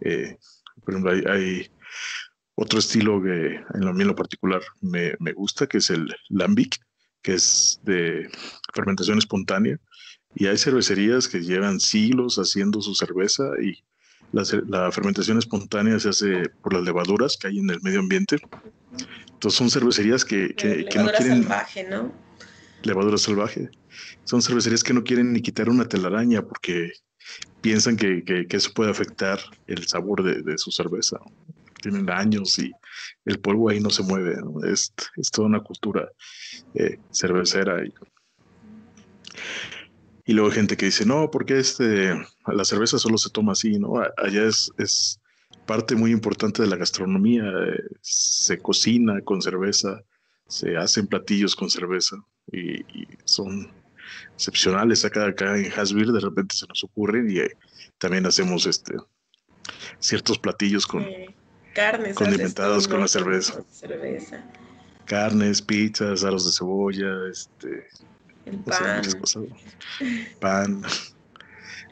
Eh, 0.00 0.36
por 0.84 0.94
ejemplo, 0.94 1.32
hay, 1.32 1.70
otro 2.60 2.80
estilo 2.80 3.22
que 3.22 3.54
en 3.74 3.84
lo, 3.84 3.94
mío 3.94 4.16
particular 4.16 4.60
me, 4.80 5.14
gusta, 5.32 5.68
que 5.68 5.78
es 5.78 5.90
el 5.90 6.12
lambic, 6.28 6.76
que 7.22 7.34
es 7.34 7.80
de 7.82 8.28
fermentación 8.74 9.18
espontánea. 9.18 9.78
Y 10.34 10.46
hay 10.46 10.58
cervecerías 10.58 11.28
que 11.28 11.40
llevan 11.40 11.80
siglos 11.80 12.36
haciendo 12.36 12.80
su 12.80 12.94
cerveza 12.94 13.44
y 13.62 13.82
la, 14.32 14.44
la 14.68 14.92
fermentación 14.92 15.38
espontánea 15.38 15.98
se 15.98 16.10
hace 16.10 16.48
por 16.62 16.74
las 16.74 16.82
levaduras 16.82 17.36
que 17.36 17.48
hay 17.48 17.58
en 17.58 17.70
el 17.70 17.80
medio 17.80 18.00
ambiente 18.00 18.38
entonces 19.38 19.56
son 19.56 19.70
cervecerías 19.70 20.24
que, 20.24 20.48
que, 20.54 20.84
que 20.86 20.98
no 20.98 21.12
quieren... 21.12 21.42
salvaje, 21.44 21.84
¿no? 21.88 22.12
Levadura 22.82 23.18
salvaje. 23.18 23.70
Son 24.24 24.42
cervecerías 24.42 24.82
que 24.82 24.92
no 24.92 25.04
quieren 25.04 25.32
ni 25.32 25.40
quitar 25.40 25.68
una 25.68 25.88
telaraña 25.88 26.42
porque 26.42 26.90
piensan 27.60 27.96
que, 27.96 28.24
que 28.24 28.56
eso 28.56 28.72
puede 28.72 28.90
afectar 28.90 29.38
el 29.68 29.86
sabor 29.86 30.24
de, 30.24 30.42
de, 30.42 30.58
su 30.58 30.72
cerveza. 30.72 31.18
Tienen 31.80 32.10
años 32.10 32.58
y 32.58 32.72
el 33.24 33.38
polvo 33.40 33.70
ahí 33.70 33.80
no 33.80 33.90
se 33.90 34.02
mueve. 34.02 34.36
Es, 34.70 34.92
es, 35.16 35.30
toda 35.30 35.48
una 35.48 35.60
cultura 35.60 36.08
eh, 36.74 36.98
cervecera. 37.12 37.84
Y, 37.84 37.92
y, 40.26 40.32
luego 40.32 40.50
hay 40.50 40.56
gente 40.56 40.76
que 40.76 40.86
dice, 40.86 41.06
no, 41.06 41.30
porque 41.30 41.58
este, 41.58 42.14
la 42.46 42.64
cerveza 42.64 42.98
solo 42.98 43.18
se 43.18 43.30
toma 43.30 43.52
así, 43.52 43.78
¿no? 43.78 43.94
Allá 44.16 44.44
es, 44.44 44.70
es 44.78 45.20
parte 45.66 45.94
muy 45.94 46.10
importante 46.12 46.62
de 46.62 46.68
la 46.68 46.76
gastronomía. 46.76 47.44
Eh, 47.44 47.82
se 48.00 48.58
cocina 48.58 49.20
con 49.20 49.42
cerveza, 49.42 50.02
se 50.46 50.76
hacen 50.76 51.06
platillos 51.06 51.54
con 51.54 51.70
cerveza 51.70 52.16
y, 52.50 52.84
son 53.24 53.70
excepcionales. 54.34 55.04
Acá, 55.04 55.26
acá 55.26 55.58
en 55.58 55.70
Hasbir 55.72 56.10
de 56.10 56.20
repente 56.20 56.56
se 56.56 56.66
nos 56.66 56.82
ocurren 56.84 57.30
y 57.30 57.38
eh, 57.38 57.54
también 57.98 58.26
hacemos 58.26 58.66
este 58.66 58.96
ciertos 59.98 60.38
platillos 60.38 60.86
con 60.86 61.04
carnes 61.78 62.16
condimentados 62.16 62.88
con 62.88 63.00
la 63.00 63.08
cerveza. 63.08 63.62
Carnes, 65.04 65.62
pizzas, 65.62 66.24
aros 66.24 66.44
de 66.44 66.52
cebolla, 66.52 67.28
este, 67.30 67.86
pan. 68.66 69.02
pan. 70.40 70.82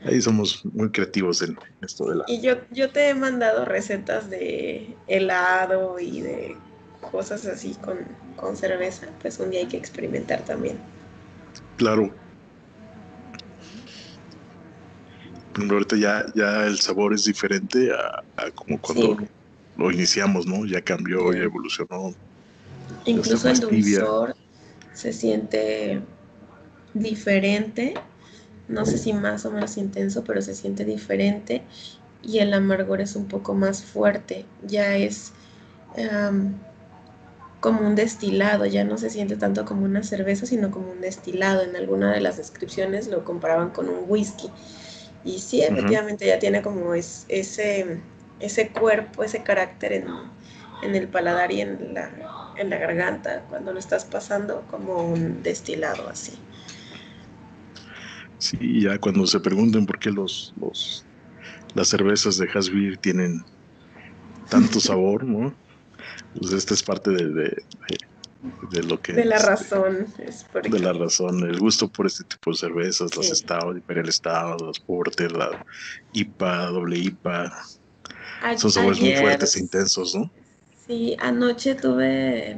Ahí 0.05 0.20
somos 0.20 0.64
muy 0.66 0.90
creativos 0.90 1.40
en 1.42 1.57
esto 1.83 2.11
de 2.11 2.16
la... 2.16 2.25
Y 2.29 2.40
yo, 2.40 2.57
yo 2.70 2.90
te 2.90 3.09
he 3.09 3.14
mandado 3.14 3.64
recetas 3.64 4.29
de 4.29 4.94
helado 5.07 5.99
y 5.99 6.20
de 6.20 6.57
cosas 7.11 7.46
así 7.46 7.75
con, 7.77 7.99
con 8.37 8.57
cerveza. 8.57 9.07
Pues 9.22 9.38
un 9.38 9.51
día 9.51 9.61
hay 9.61 9.66
que 9.66 9.79
experimentar 9.79 10.44
también. 10.44 10.79
Claro. 11.77 12.12
Pero 15.55 15.72
ahorita 15.72 15.96
ya, 15.96 16.27
ya 16.35 16.66
el 16.66 16.79
sabor 16.79 17.14
es 17.14 17.25
diferente 17.25 17.90
a, 17.90 18.51
como 18.51 18.79
cuando 18.81 19.16
lo 19.76 19.90
iniciamos, 19.90 20.46
¿no? 20.46 20.64
Ya 20.66 20.80
cambió, 20.80 21.32
ya 21.32 21.42
evolucionó. 21.42 22.12
Incluso 23.04 23.48
el 23.48 23.60
dulzor 23.60 24.34
se 24.94 25.12
siente 25.12 26.00
diferente 26.94 27.94
no 28.68 28.84
sé 28.84 28.98
si 28.98 29.12
más 29.12 29.44
o 29.46 29.50
menos 29.50 29.76
intenso, 29.76 30.24
pero 30.24 30.42
se 30.42 30.54
siente 30.54 30.84
diferente 30.84 31.62
y 32.22 32.38
el 32.38 32.52
amargor 32.52 33.00
es 33.00 33.14
un 33.14 33.26
poco 33.26 33.54
más 33.54 33.82
fuerte, 33.84 34.44
ya 34.66 34.96
es 34.96 35.32
como 37.60 37.86
un 37.86 37.94
destilado, 37.94 38.66
ya 38.66 38.84
no 38.84 38.98
se 38.98 39.10
siente 39.10 39.36
tanto 39.36 39.64
como 39.64 39.84
una 39.84 40.02
cerveza, 40.02 40.46
sino 40.46 40.70
como 40.70 40.90
un 40.90 41.00
destilado. 41.00 41.62
En 41.62 41.74
alguna 41.74 42.12
de 42.12 42.20
las 42.20 42.36
descripciones 42.36 43.08
lo 43.08 43.24
comparaban 43.24 43.70
con 43.70 43.88
un 43.88 44.04
whisky. 44.08 44.50
Y 45.24 45.38
sí, 45.38 45.62
efectivamente 45.62 46.26
ya 46.26 46.38
tiene 46.38 46.62
como 46.62 46.94
ese, 46.94 48.00
ese 48.40 48.68
cuerpo, 48.68 49.25
ese 49.25 49.42
carácter 49.42 49.92
en, 49.92 50.07
en 50.83 50.94
el 50.94 51.09
paladar 51.09 51.53
y 51.53 51.61
en 51.61 51.94
la, 51.94 52.11
en 52.57 52.70
la 52.70 52.79
garganta 52.79 53.44
cuando 53.49 53.72
lo 53.72 53.79
estás 53.79 54.05
pasando 54.05 54.64
como 54.70 55.09
un 55.09 55.42
destilado 55.42 56.09
así. 56.09 56.33
Sí, 58.38 58.83
ya 58.83 58.99
cuando 58.99 59.27
se 59.27 59.40
pregunten 59.40 59.87
por 59.87 59.99
qué 59.99 60.11
los, 60.11 60.53
los 60.61 61.07
las 61.77 61.88
cervezas 61.88 62.38
de 62.38 62.49
Hasbir 62.53 62.96
tienen 62.96 63.44
tanto 64.49 64.81
sabor, 64.81 65.25
¿no? 65.25 65.55
Pues 66.38 66.53
esta 66.53 66.72
es 66.72 66.83
parte 66.83 67.11
de, 67.11 67.62
de, 68.70 68.83
lo 68.83 69.01
que... 69.01 69.12
De 69.12 69.27
la 69.27 69.38
razón. 69.38 70.07
Es 70.18 70.46
De 70.70 70.79
la 70.79 70.94
razón, 70.94 71.42
el 71.42 71.59
gusto 71.59 71.88
por 71.88 72.07
este 72.07 72.25
tipo 72.25 72.51
de 72.51 72.57
cervezas, 72.57 73.14
los 73.14 73.31
estados, 73.31 73.77
Imperial 73.77 74.11
Stout, 74.11 74.62
los 74.62 74.81
Porter, 74.81 75.33
la 75.33 75.64
IPA, 76.14 76.66
doble 76.66 76.99
IPA. 76.99 77.53
Son 78.56 78.70
sabores 78.70 79.00
muy 79.00 79.14
fuertes 79.16 79.56
e 79.56 79.61
intensos, 79.61 80.14
¿no? 80.14 80.30
Sí, 80.87 81.16
anoche 81.18 81.74
tuve, 81.74 82.56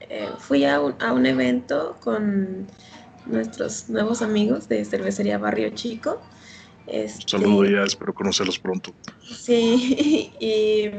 eh, 0.00 0.28
fui 0.38 0.64
a 0.64 0.80
un, 0.80 0.94
a 1.00 1.12
un 1.12 1.26
evento 1.26 1.96
con 2.00 2.66
nuestros 3.26 3.88
nuevos 3.88 4.22
amigos 4.22 4.68
de 4.68 4.84
Cervecería 4.84 5.36
Barrio 5.38 5.70
Chico 5.70 6.22
Este, 6.86 7.24
Saludos 7.26 7.68
ya, 7.70 7.82
espero 7.82 8.14
conocerlos 8.14 8.58
pronto. 8.58 8.94
Sí, 9.20 10.32
y 10.40 10.90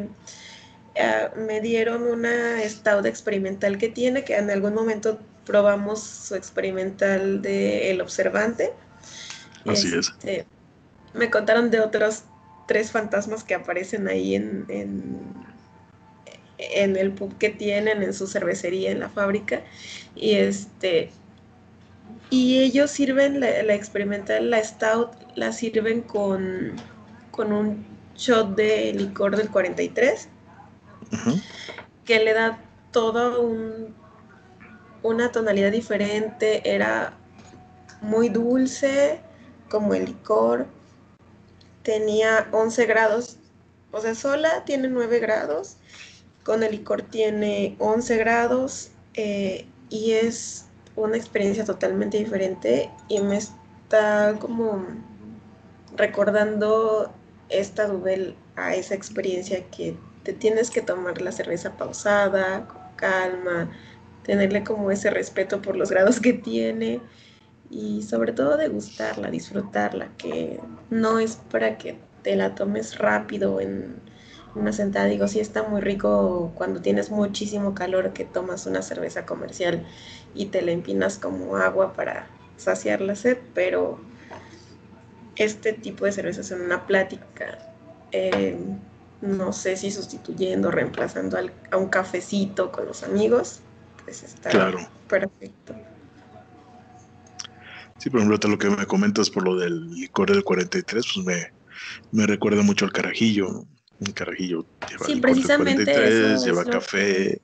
ah, 0.99 1.31
me 1.37 1.61
dieron 1.61 2.03
una 2.03 2.59
stout 2.67 3.05
experimental 3.05 3.77
que 3.77 3.87
tiene, 3.87 4.25
que 4.25 4.35
en 4.35 4.49
algún 4.49 4.73
momento 4.73 5.19
probamos 5.45 6.03
su 6.03 6.35
experimental 6.35 7.41
de 7.41 7.91
El 7.91 8.01
Observante. 8.01 8.73
Así 9.65 9.87
es. 9.87 10.09
Este, 10.09 10.45
me 11.13 11.29
contaron 11.29 11.71
de 11.71 11.79
otros 11.79 12.23
tres 12.67 12.91
fantasmas 12.91 13.43
que 13.43 13.55
aparecen 13.55 14.07
ahí 14.07 14.35
en, 14.35 14.65
en, 14.69 15.35
el 16.97 17.11
pub 17.11 17.37
que 17.37 17.49
tienen, 17.49 18.03
en 18.03 18.13
su 18.13 18.27
cervecería, 18.27 18.91
en 18.91 18.99
la 18.99 19.09
fábrica. 19.09 19.61
Y 20.15 20.35
este. 20.35 21.09
Y 22.29 22.59
ellos 22.59 22.91
sirven 22.91 23.39
la, 23.39 23.73
experimental, 23.73 24.49
la 24.49 24.61
stout, 24.63 25.11
la 25.35 25.53
sirven 25.53 26.01
con, 26.01 26.73
con 27.31 27.53
un 27.53 27.85
shot 28.17 28.55
de 28.55 28.93
licor 28.93 29.37
del 29.37 29.49
43, 29.49 30.27
que 32.03 32.19
le 32.19 32.33
da 32.33 32.59
todo 32.91 33.41
un, 33.41 33.95
una 35.03 35.31
tonalidad 35.31 35.71
diferente. 35.71 36.69
Era 36.69 37.13
muy 38.01 38.27
dulce, 38.27 39.21
como 39.69 39.93
el 39.93 40.05
licor, 40.05 40.67
tenía 41.87 42.49
11 42.51 42.85
grados, 42.85 43.37
o 43.93 44.01
sea, 44.01 44.13
sola 44.13 44.65
tiene 44.65 44.89
9 44.89 45.19
grados, 45.19 45.77
con 46.43 46.61
el 46.61 46.71
licor 46.71 47.01
tiene 47.01 47.77
11 47.79 48.17
grados 48.17 48.89
eh, 49.13 49.65
y 49.89 50.11
es 50.11 50.65
una 50.97 51.15
experiencia 51.15 51.63
totalmente 51.63 52.17
diferente 52.17 52.91
y 53.07 53.21
me 53.21 53.37
está 53.37 54.35
como 54.37 54.85
recordando 55.95 57.09
esta 57.47 57.87
Dubel 57.87 58.35
a 58.57 58.75
esa 58.75 58.93
experiencia 58.93 59.63
que 59.69 59.95
te 60.23 60.33
tienes 60.33 60.69
que 60.69 60.81
tomar 60.81 61.21
la 61.21 61.31
cerveza 61.31 61.77
pausada, 61.77 62.67
con 62.67 62.81
calma, 62.97 63.71
tenerle 64.23 64.61
como 64.65 64.91
ese 64.91 65.09
respeto 65.09 65.61
por 65.61 65.77
los 65.77 65.89
grados 65.89 66.19
que 66.19 66.33
tiene 66.33 66.99
y 67.69 68.03
sobre 68.03 68.33
todo 68.33 68.57
degustarla, 68.57 69.29
disfrutarla, 69.29 70.09
que 70.17 70.59
no 70.89 71.19
es 71.19 71.35
para 71.35 71.77
que 71.77 71.99
te 72.23 72.35
la 72.35 72.55
tomes 72.55 72.97
rápido 72.97 73.59
en 73.61 73.95
una 74.55 74.73
sentada. 74.73 75.05
Digo, 75.05 75.27
sí 75.27 75.39
está 75.39 75.63
muy 75.63 75.81
rico 75.81 76.51
cuando 76.55 76.81
tienes 76.81 77.11
muchísimo 77.11 77.73
calor 77.73 78.13
que 78.13 78.25
tomas 78.25 78.65
una 78.65 78.81
cerveza 78.81 79.25
comercial 79.25 79.85
y 80.33 80.45
te 80.47 80.61
la 80.61 80.71
empinas 80.71 81.17
como 81.17 81.57
agua 81.57 81.93
para 81.93 82.27
saciar 82.57 83.01
la 83.01 83.15
sed, 83.15 83.37
pero 83.53 83.99
este 85.35 85.73
tipo 85.73 86.05
de 86.05 86.11
cervezas 86.11 86.51
en 86.51 86.61
una 86.61 86.85
plática, 86.85 87.57
eh, 88.11 88.57
no 89.21 89.53
sé 89.53 89.77
si 89.77 89.91
sustituyendo, 89.91 90.71
reemplazando 90.71 91.37
a 91.71 91.77
un 91.77 91.89
cafecito 91.89 92.71
con 92.71 92.85
los 92.85 93.03
amigos, 93.03 93.61
pues 94.03 94.23
está 94.23 94.51
perfecto. 95.07 95.86
Sí, 97.97 98.09
por 98.09 98.19
ejemplo, 98.21 98.49
lo 98.49 98.57
que 98.57 98.69
me 98.69 98.85
comentas 98.85 99.29
por 99.29 99.43
lo 99.43 99.55
del 99.55 99.89
licor 99.89 100.31
del 100.31 100.43
43, 100.43 101.05
pues 101.13 101.25
me, 101.25 101.47
me 102.11 102.27
recuerda 102.27 102.61
mucho 102.61 102.85
al 102.85 102.91
carajillo. 102.91 103.65
Un 103.99 104.11
carajillo 104.13 104.65
lleva 104.87 105.05
sí, 105.07 105.15
precisamente 105.15 105.85
43, 105.85 106.45
lleva 106.45 106.65
café. 106.65 107.41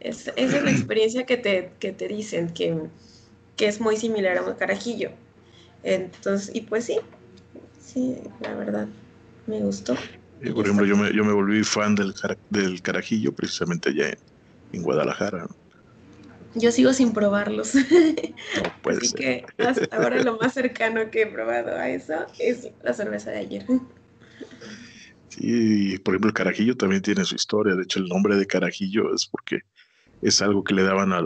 esa 0.00 0.32
es 0.36 0.62
la 0.62 0.70
experiencia 0.70 1.24
que 1.24 1.38
te, 1.38 1.72
que 1.80 1.92
te 1.92 2.08
dicen, 2.08 2.52
que, 2.52 2.78
que 3.56 3.66
es 3.66 3.80
muy 3.80 3.96
similar 3.96 4.36
a 4.36 4.42
un 4.42 4.54
carajillo. 4.54 5.10
Entonces, 5.82 6.54
y 6.54 6.62
pues 6.62 6.84
sí, 6.84 6.98
sí, 7.80 8.16
la 8.42 8.54
verdad, 8.54 8.88
me 9.46 9.60
gustó. 9.60 9.94
por 10.54 10.64
ejemplo, 10.64 10.84
yo 10.84 10.96
me, 10.96 11.12
yo 11.14 11.24
me 11.24 11.32
volví 11.32 11.64
fan 11.64 11.94
del, 11.94 12.12
del 12.50 12.82
carajillo 12.82 13.32
precisamente 13.32 13.90
allá 13.90 14.08
en, 14.08 14.18
en 14.72 14.82
Guadalajara. 14.82 15.46
Yo 16.56 16.72
sigo 16.72 16.92
sin 16.94 17.12
probarlos. 17.12 17.74
Así 18.84 19.12
que 19.14 19.44
hasta 19.58 19.94
ahora 19.96 20.22
lo 20.22 20.38
más 20.38 20.54
cercano 20.54 21.10
que 21.10 21.22
he 21.22 21.26
probado 21.26 21.76
a 21.76 21.90
eso 21.90 22.26
es 22.38 22.68
la 22.82 22.94
cerveza 22.94 23.30
de 23.30 23.38
ayer. 23.38 23.66
Sí, 25.28 25.98
por 25.98 26.14
ejemplo, 26.14 26.28
el 26.28 26.34
carajillo 26.34 26.76
también 26.76 27.02
tiene 27.02 27.24
su 27.24 27.34
historia. 27.34 27.74
De 27.74 27.82
hecho, 27.82 27.98
el 27.98 28.06
nombre 28.06 28.36
de 28.36 28.46
carajillo 28.46 29.14
es 29.14 29.26
porque 29.26 29.60
es 30.22 30.40
algo 30.40 30.64
que 30.64 30.72
le 30.72 30.82
daban 30.82 31.12
a, 31.12 31.24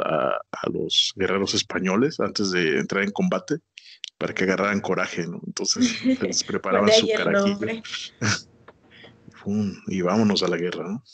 los 0.73 1.13
guerreros 1.15 1.55
españoles 1.55 2.19
antes 2.19 2.51
de 2.51 2.79
entrar 2.79 3.05
en 3.05 3.13
combate 3.13 3.59
para 4.19 4.35
que 4.35 4.45
agarraran 4.45 4.81
coraje, 4.81 5.29
¿no? 5.29 5.41
Entonces 5.47 6.05
les 6.21 6.43
preparaban 6.45 6.91
su 6.91 7.09
carajillo. 7.17 7.69
y 9.87 10.03
vámonos 10.03 10.43
a 10.43 10.49
la 10.49 10.57
guerra, 10.57 10.85
¿no? 10.89 11.05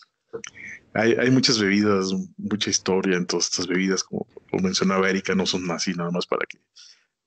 Hay, 0.95 1.31
muchas 1.31 1.59
bebidas, 1.59 2.13
mucha 2.37 2.71
historia 2.71 3.17
en 3.17 3.27
todas 3.27 3.47
estas 3.47 3.67
bebidas, 3.67 4.03
como, 4.03 4.27
mencionaba 4.63 5.11
Erika, 5.11 5.35
no 5.35 5.45
son 5.47 5.71
así 5.71 5.93
nada 5.93 6.11
más 6.11 6.27
para 6.27 6.47
que 6.47 6.59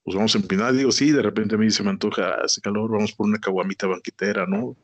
pues 0.04 0.16
vamos 0.16 0.34
a 0.34 0.40
empinar. 0.40 0.74
Digo, 0.74 0.92
sí, 0.92 1.12
de 1.12 1.22
repente 1.22 1.56
a 1.56 1.58
mí 1.58 1.70
se 1.70 1.84
me 1.84 1.92
antoja, 1.92 2.36
hace 2.44 2.62
calor, 2.62 2.90
vamos 2.90 3.12
por 3.12 3.28
una 3.28 3.38
caguamita 3.38 3.86
banquetera, 3.86 4.46
¿no? 4.48 4.76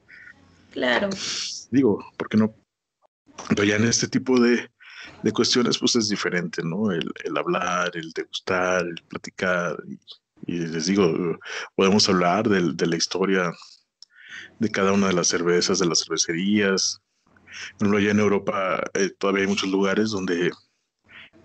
Claro. 0.71 1.09
Digo, 1.71 2.05
¿por 2.15 2.29
qué 2.29 2.37
no? 2.37 2.53
Pero 3.49 3.63
ya 3.63 3.77
en 3.77 3.85
este 3.85 4.07
tipo 4.07 4.39
de, 4.39 4.69
cuestiones, 5.33 5.79
pues 5.79 5.95
es 5.95 6.09
diferente, 6.09 6.61
¿no? 6.63 6.91
El, 6.91 7.11
hablar, 7.35 7.91
el 7.95 8.11
degustar, 8.11 8.85
el 8.85 9.01
platicar. 9.07 9.81
Y, 10.45 10.59
les 10.59 10.85
digo, 10.85 11.39
podemos 11.75 12.07
hablar 12.07 12.47
de 12.47 12.85
la 12.85 12.95
historia 12.95 13.51
de 14.59 14.71
cada 14.71 14.91
una 14.91 15.07
de 15.07 15.13
las 15.13 15.27
cervezas, 15.27 15.79
de 15.79 15.87
las 15.87 16.03
cervecerías, 16.03 17.01
ejemplo, 17.75 17.97
allá 17.97 18.11
en 18.11 18.19
Europa 18.19 18.83
eh, 18.93 19.09
todavía 19.17 19.43
hay 19.43 19.47
muchos 19.47 19.69
lugares 19.69 20.11
donde 20.11 20.51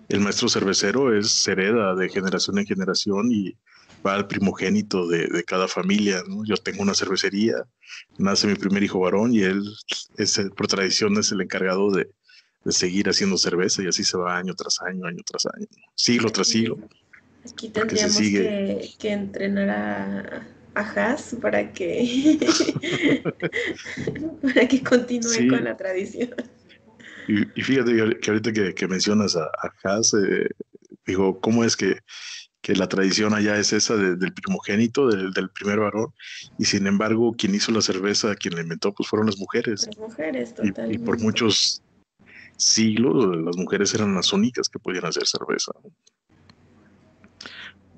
el 0.08 0.20
maestro 0.20 0.48
cervecero 0.48 1.16
es 1.16 1.46
hereda 1.46 1.94
de 1.94 2.08
generación 2.08 2.58
en 2.58 2.66
generación 2.66 3.30
y 3.30 3.54
va 4.04 4.14
al 4.14 4.26
primogénito 4.26 5.06
de, 5.08 5.44
cada 5.44 5.68
familia. 5.68 6.22
Yo 6.44 6.56
tengo 6.56 6.82
una 6.82 6.94
cervecería, 6.94 7.54
nace 8.18 8.46
mi 8.46 8.54
primer 8.54 8.82
hijo 8.82 8.98
varón 9.00 9.32
y 9.34 9.42
él, 9.42 9.62
es, 10.16 10.40
por 10.56 10.66
tradición, 10.66 11.16
es 11.18 11.32
el 11.32 11.40
encargado 11.40 11.90
de, 11.90 12.08
seguir 12.66 13.08
haciendo 13.08 13.38
cerveza 13.38 13.82
y 13.82 13.86
así 13.86 14.04
se 14.04 14.18
va 14.18 14.36
año 14.36 14.54
tras 14.54 14.82
año, 14.82 15.06
año 15.06 15.22
tras 15.24 15.46
año, 15.46 15.66
siglo 15.94 16.30
tras 16.30 16.48
siglo. 16.48 16.78
Aquí 17.50 17.70
tendríamos 17.70 18.18
que, 18.18 18.90
que 18.98 19.12
entrenar 19.12 19.70
a, 19.70 20.46
a 20.74 21.16
para 21.40 21.72
que, 21.72 22.38
para 24.42 24.68
que 24.68 24.82
continúe 24.82 25.48
con 25.48 25.64
la 25.64 25.76
tradición. 25.76 26.34
Y, 27.28 27.62
fíjate 27.62 27.92
que 28.20 28.30
ahorita 28.30 28.52
que, 28.74 28.88
mencionas 28.88 29.36
a, 29.36 29.44
a 29.44 30.00
eh, 30.26 30.48
digo, 31.06 31.40
¿cómo 31.40 31.64
es 31.64 31.76
que, 31.76 31.98
la 32.66 32.88
tradición 32.88 33.34
allá 33.34 33.56
es 33.58 33.72
esa 33.72 33.96
del 33.96 34.32
primogénito, 34.32 35.08
del, 35.08 35.50
primer 35.50 35.80
varón? 35.80 36.12
Y 36.58 36.66
sin 36.66 36.86
embargo, 36.86 37.34
quien 37.36 37.54
hizo 37.54 37.72
la 37.72 37.80
cerveza, 37.80 38.34
quien 38.36 38.54
la 38.54 38.62
inventó, 38.62 38.92
pues 38.92 39.08
fueron 39.08 39.26
las 39.26 39.38
mujeres. 39.38 39.86
Las 39.86 39.98
mujeres, 39.98 40.54
totalmente. 40.54 40.94
Y, 40.94 40.98
por 40.98 41.18
muchos 41.18 41.82
siglos, 42.56 43.36
las 43.44 43.56
mujeres 43.56 43.92
eran 43.94 44.14
las 44.14 44.32
únicas 44.32 44.68
que 44.68 44.78
podían 44.78 45.06
hacer 45.06 45.26
cerveza. 45.26 45.72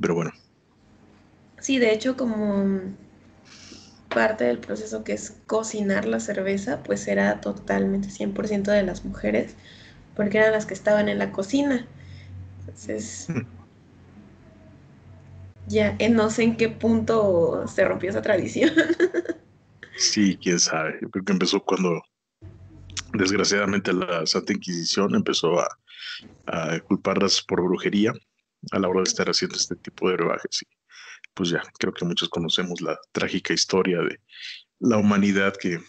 Pero 0.01 0.15
bueno, 0.15 0.33
Sí, 1.62 1.79
de 1.79 1.92
hecho, 1.92 2.16
como 2.16 2.81
parte 4.09 4.44
del 4.44 4.59
proceso 4.59 5.05
que 5.05 5.12
es 5.12 5.37
cocinar 5.46 6.07
la 6.07 6.18
cerveza, 6.18 6.83
pues 6.83 7.07
era 7.07 7.40
totalmente 7.40 8.11
100% 8.11 8.72
de 8.72 8.83
las 8.83 9.05
mujeres, 9.05 9.55
porque 10.16 10.38
eran 10.38 10.51
las 10.51 10.66
que 10.66 10.75
estaban 10.75 11.09
en 11.09 11.20
la 11.20 11.31
cocina. 11.31 11.87
Entonces, 12.61 13.29
ya 15.68 15.96
no 16.11 16.31
sé 16.31 16.42
en 16.42 16.57
qué 16.57 16.68
punto 16.68 17.64
se 17.68 17.85
rompió 17.85 18.11
esa 18.11 18.22
tradición. 18.22 18.72
sí, 19.96 20.37
quién 20.42 20.59
sabe. 20.59 20.98
Yo 21.01 21.11
creo 21.11 21.25
que 21.25 21.33
empezó 21.33 21.62
cuando, 21.62 22.03
desgraciadamente, 23.12 23.92
la 23.92 24.27
Santa 24.27 24.53
Inquisición 24.53 25.14
empezó 25.14 25.61
a, 25.61 25.68
a 26.46 26.81
culparlas 26.81 27.40
por 27.40 27.62
brujería 27.62 28.12
a 28.72 28.81
la 28.81 28.88
hora 28.88 28.98
de 28.98 29.05
estar 29.05 29.31
haciendo 29.31 29.57
este 29.57 29.77
tipo 29.77 30.09
de 30.09 30.16
brebajes 30.16 30.64
pues 31.35 31.51
ya 31.51 31.62
creo 31.79 31.92
que 31.92 32.05
muchos 32.05 32.29
conocemos 32.29 32.81
la 32.81 32.99
trágica 33.12 33.55
historia 33.55 34.01
de 34.01 34.21
la 34.81 34.99
humanidad 34.99 35.55
que 35.61 35.81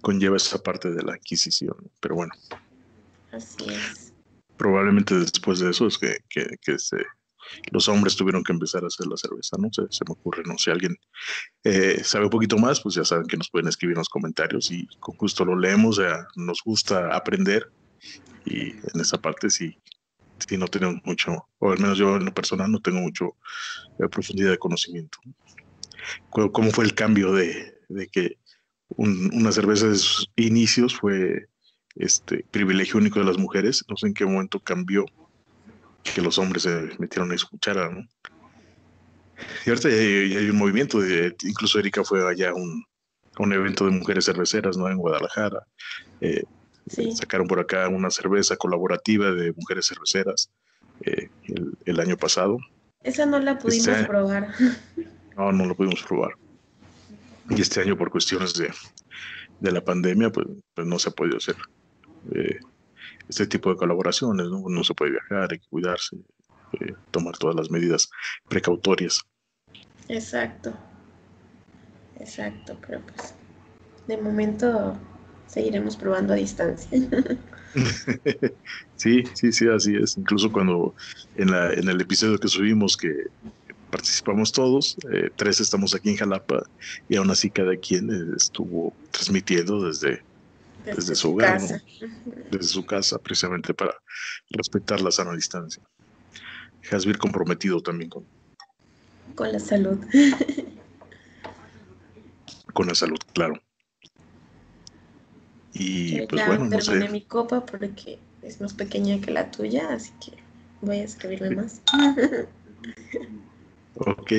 conlleva 0.00 0.36
esa 0.36 0.62
parte 0.62 0.90
de 0.90 1.02
la 1.02 1.16
Inquisición. 1.16 1.74
Pero 2.00 2.14
bueno. 2.16 2.32
Así 3.32 3.64
es. 3.68 4.12
Probablemente 4.56 5.14
después 5.14 5.60
de 5.60 5.70
eso 5.70 5.86
es 5.86 5.98
que, 5.98 6.18
los 7.72 7.88
hombres 7.88 8.14
tuvieron 8.14 8.44
que 8.44 8.52
empezar 8.52 8.84
a 8.84 8.86
hacer 8.86 9.06
la 9.06 9.16
cerveza, 9.16 9.56
¿no? 9.58 9.70
Se, 9.72 9.82
se 9.90 10.04
me 10.06 10.12
ocurre, 10.12 10.42
¿no? 10.44 10.56
Si 10.56 10.70
alguien 10.70 10.96
eh, 11.64 12.02
sabe 12.04 12.26
un 12.26 12.30
poquito 12.30 12.58
más, 12.58 12.80
pues 12.80 12.94
ya 12.94 13.04
saben 13.04 13.26
que 13.26 13.36
nos 13.36 13.50
pueden 13.50 13.68
escribir 13.68 13.96
en 13.96 14.00
los 14.00 14.08
comentarios 14.08 14.70
y 14.70 14.86
con 15.00 15.16
gusto 15.16 15.44
lo 15.44 15.58
leemos, 15.58 15.98
o 15.98 16.02
sea, 16.02 16.28
nos 16.36 16.60
gusta 16.62 17.14
aprender 17.16 17.72
y 18.44 18.70
en 18.70 19.00
esa 19.00 19.20
parte 19.20 19.50
sí 19.50 19.76
y 20.48 20.56
no 20.56 20.68
tenemos 20.68 21.00
mucho, 21.04 21.46
o 21.58 21.72
al 21.72 21.78
menos 21.78 21.98
yo 21.98 22.16
en 22.16 22.24
lo 22.24 22.34
personal 22.34 22.70
no 22.70 22.80
tengo 22.80 23.00
mucho 23.00 23.36
eh, 23.98 24.08
profundidad 24.08 24.50
de 24.50 24.58
conocimiento. 24.58 25.18
cómo 26.30 26.70
fue 26.70 26.84
el 26.84 26.94
cambio 26.94 27.32
de, 27.32 27.74
que 28.12 28.36
una 28.96 29.52
cerveza 29.52 29.88
de 29.88 29.96
sus 29.96 30.30
inicios 30.36 30.96
fue 30.96 31.48
este 31.96 32.44
privilegio 32.50 32.98
único 32.98 33.18
de 33.18 33.24
las 33.24 33.38
mujeres. 33.38 33.84
No 33.88 33.96
sé 33.96 34.08
en 34.08 34.14
qué 34.14 34.24
momento 34.24 34.58
cambió 34.60 35.04
que 36.02 36.22
los 36.22 36.38
hombres 36.38 36.62
se 36.64 36.90
metieron 36.98 37.30
a 37.30 37.34
escuchar, 37.34 37.76
¿no? 37.92 38.06
Y 39.64 39.70
ahorita 39.70 39.88
hay, 39.88 40.50
un 40.50 40.58
movimiento, 40.58 41.00
de, 41.00 41.34
incluso 41.42 41.78
Erika 41.78 42.04
fue 42.04 42.28
allá 42.28 42.50
a 42.50 42.54
un, 42.54 42.84
un 43.38 43.52
evento 43.52 43.86
de 43.86 43.92
mujeres 43.92 44.26
cerveceras, 44.26 44.76
¿no? 44.76 44.88
En 44.88 44.98
Guadalajara. 44.98 45.66
Eh, 46.20 46.44
sacaron 46.88 47.46
por 47.46 47.60
acá 47.60 47.88
una 47.88 48.10
cerveza 48.10 48.56
colaborativa 48.56 49.30
de 49.30 49.52
mujeres 49.52 49.86
cerveceras 49.86 50.50
eh, 51.02 51.28
el, 51.84 52.00
año 52.00 52.16
pasado. 52.16 52.58
Esa 53.02 53.26
no 53.26 53.38
la 53.38 53.58
pudimos 53.58 53.88
este 53.88 54.04
probar. 54.04 54.48
No, 55.36 55.52
no 55.52 55.64
la 55.64 55.74
pudimos 55.74 56.02
probar. 56.02 56.32
Y 57.48 57.62
este 57.62 57.80
año 57.80 57.96
por 57.96 58.10
cuestiones 58.10 58.52
de, 58.54 58.70
de 59.60 59.72
la 59.72 59.82
pandemia, 59.82 60.30
pues, 60.30 60.46
pues, 60.74 60.86
no 60.86 60.98
se 60.98 61.08
ha 61.08 61.12
podido 61.12 61.38
hacer 61.38 61.56
eh, 62.34 62.58
este 63.26 63.46
tipo 63.46 63.70
de 63.70 63.76
colaboraciones, 63.76 64.48
¿no? 64.48 64.62
¿no? 64.68 64.84
se 64.84 64.92
puede 64.92 65.12
viajar, 65.12 65.48
hay 65.50 65.58
que 65.58 65.68
cuidarse, 65.70 66.18
tomar 67.10 67.38
todas 67.38 67.56
las 67.56 67.70
medidas 67.70 68.10
precautorias. 68.48 69.22
Exacto. 70.08 70.74
Exacto, 72.20 72.76
pero 72.86 73.00
pues 73.00 73.34
de 74.06 74.18
momento 74.18 74.94
seguiremos 75.50 75.96
probando 75.96 76.32
a 76.32 76.36
distancia. 76.36 76.88
sí, 78.96 79.24
sí, 79.34 79.52
sí, 79.52 79.68
así 79.68 79.96
es. 79.96 80.16
Incluso 80.16 80.50
cuando 80.52 80.94
en, 81.36 81.50
la, 81.50 81.72
en 81.72 81.88
el 81.88 82.00
episodio 82.00 82.38
que 82.38 82.48
subimos 82.48 82.96
que 82.96 83.26
participamos 83.90 84.52
todos, 84.52 84.96
eh, 85.12 85.30
tres 85.36 85.60
estamos 85.60 85.94
aquí 85.94 86.10
en 86.10 86.16
Jalapa 86.16 86.62
y 87.08 87.16
aún 87.16 87.30
así 87.30 87.50
cada 87.50 87.76
quien 87.76 88.34
estuvo 88.36 88.92
transmitiendo 89.10 89.84
desde, 89.84 90.22
desde, 90.84 91.16
su 91.16 91.32
hogar, 91.32 91.60
desde 92.50 92.68
su 92.68 92.86
casa, 92.86 93.18
precisamente 93.18 93.74
para 93.74 93.94
respetar 94.50 95.00
la 95.00 95.10
sana 95.10 95.34
distancia. 95.34 95.82
Hasbir 96.92 97.18
comprometido 97.18 97.80
también 97.82 98.10
con, 98.10 98.24
con 99.34 99.52
la 99.52 99.58
salud. 99.58 99.98
con 102.72 102.86
la 102.86 102.94
salud, 102.94 103.18
claro. 103.34 103.60
Y 105.72 106.26
pues 106.26 106.46
bueno, 106.46 106.66
no 106.66 106.80
sé. 106.80 107.08
mi 107.08 107.22
copa 107.22 107.64
porque 107.64 108.18
es 108.42 108.60
más 108.60 108.74
pequeña 108.74 109.20
que 109.20 109.30
la 109.30 109.50
tuya, 109.50 109.92
así 109.92 110.12
que 110.24 110.32
voy 110.80 110.96
a 110.96 111.04
escribirme 111.04 111.50
más. 111.50 111.82
ok. 113.94 114.32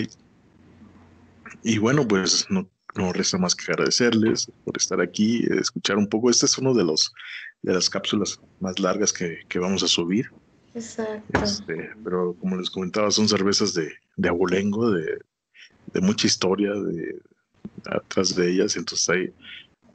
Y 1.64 1.78
bueno, 1.78 2.08
pues 2.08 2.46
no, 2.50 2.68
no 2.96 3.14
resta 3.14 3.38
más 3.38 3.56
que 3.56 3.72
agradecerles 3.72 4.52
por 4.66 4.78
estar 4.78 5.00
aquí, 5.00 5.46
escuchar 5.60 5.98
un 5.98 6.08
poco. 6.08 6.30
Este 6.30 6.46
es 6.46 6.58
uno 6.58 6.74
de 6.74 6.84
los 6.84 7.14
de 7.62 7.74
las 7.74 7.90
cápsulas 7.90 8.40
más 8.60 8.80
largas 8.80 9.14
que, 9.14 9.40
que 9.48 9.60
vamos 9.60 9.84
a 9.84 9.88
subir. 9.88 10.32
Exacto. 10.74 11.44
Este, 11.44 11.92
pero 12.04 12.36
como 12.40 12.58
les 12.58 12.70
comentaba, 12.70 13.12
son 13.12 13.28
cervezas 13.28 13.74
de, 13.74 13.92
de 14.16 14.30
abolengo, 14.30 14.92
de, 14.92 15.20
de 15.94 16.02
mucha 16.02 16.28
historia, 16.28 16.74
de, 16.74 17.20
atrás 17.86 18.36
de 18.36 18.52
ellas, 18.52 18.76
entonces 18.76 19.10
hay, 19.10 19.34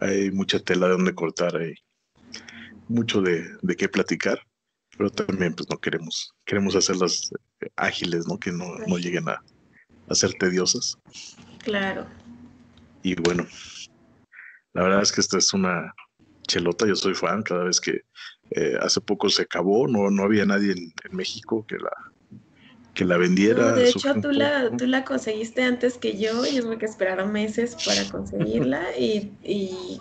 hay 0.01 0.31
mucha 0.31 0.59
tela 0.59 0.87
de 0.87 0.93
donde 0.93 1.15
cortar, 1.15 1.57
hay 1.57 1.75
mucho 2.89 3.21
de, 3.21 3.49
de 3.63 3.77
qué 3.77 3.89
platicar, 3.89 4.41
pero 4.97 5.11
también 5.11 5.55
pues 5.55 5.69
no 5.71 5.79
queremos, 5.79 6.33
queremos 6.45 6.77
hacerlas 6.77 7.31
ágiles, 7.77 8.27
¿no? 8.27 8.39
Que 8.39 8.53
no, 8.53 8.77
no 8.87 8.99
lleguen 8.99 9.29
a, 9.29 9.43
a 10.09 10.15
ser 10.15 10.35
tediosas. 10.35 10.99
Claro. 11.65 12.07
Y 13.03 13.15
bueno, 13.15 13.47
la 14.73 14.83
verdad 14.83 15.03
es 15.03 15.13
que 15.13 15.21
esta 15.21 15.39
es 15.39 15.53
una 15.53 15.95
chelota, 16.47 16.87
yo 16.87 16.95
soy 16.95 17.15
fan, 17.15 17.43
cada 17.43 17.65
vez 17.65 17.81
que 17.81 18.03
eh, 18.51 18.77
hace 18.81 19.01
poco 19.01 19.29
se 19.29 19.43
acabó, 19.43 19.89
no, 19.89 20.11
no 20.11 20.23
había 20.23 20.47
nadie 20.47 20.73
en, 20.73 20.93
en 21.05 21.17
México 21.17 21.67
que 21.67 21.77
la, 21.77 21.91
que 22.97 23.05
la 23.05 23.19
vendiera. 23.19 23.73
de 23.73 23.89
hecho, 23.91 24.15
tú 24.21 24.33
la, 24.33 24.71
tú 24.77 24.87
la 24.87 25.05
conseguiste 25.05 25.63
antes 25.63 25.99
que 25.99 26.19
yo 26.19 26.45
y 26.47 26.57
es 26.57 26.65
que 26.65 26.87
esperaron 26.87 27.31
meses 27.31 27.77
para 27.85 28.09
conseguirla 28.11 28.83
y, 28.99 29.33
y, 29.45 30.01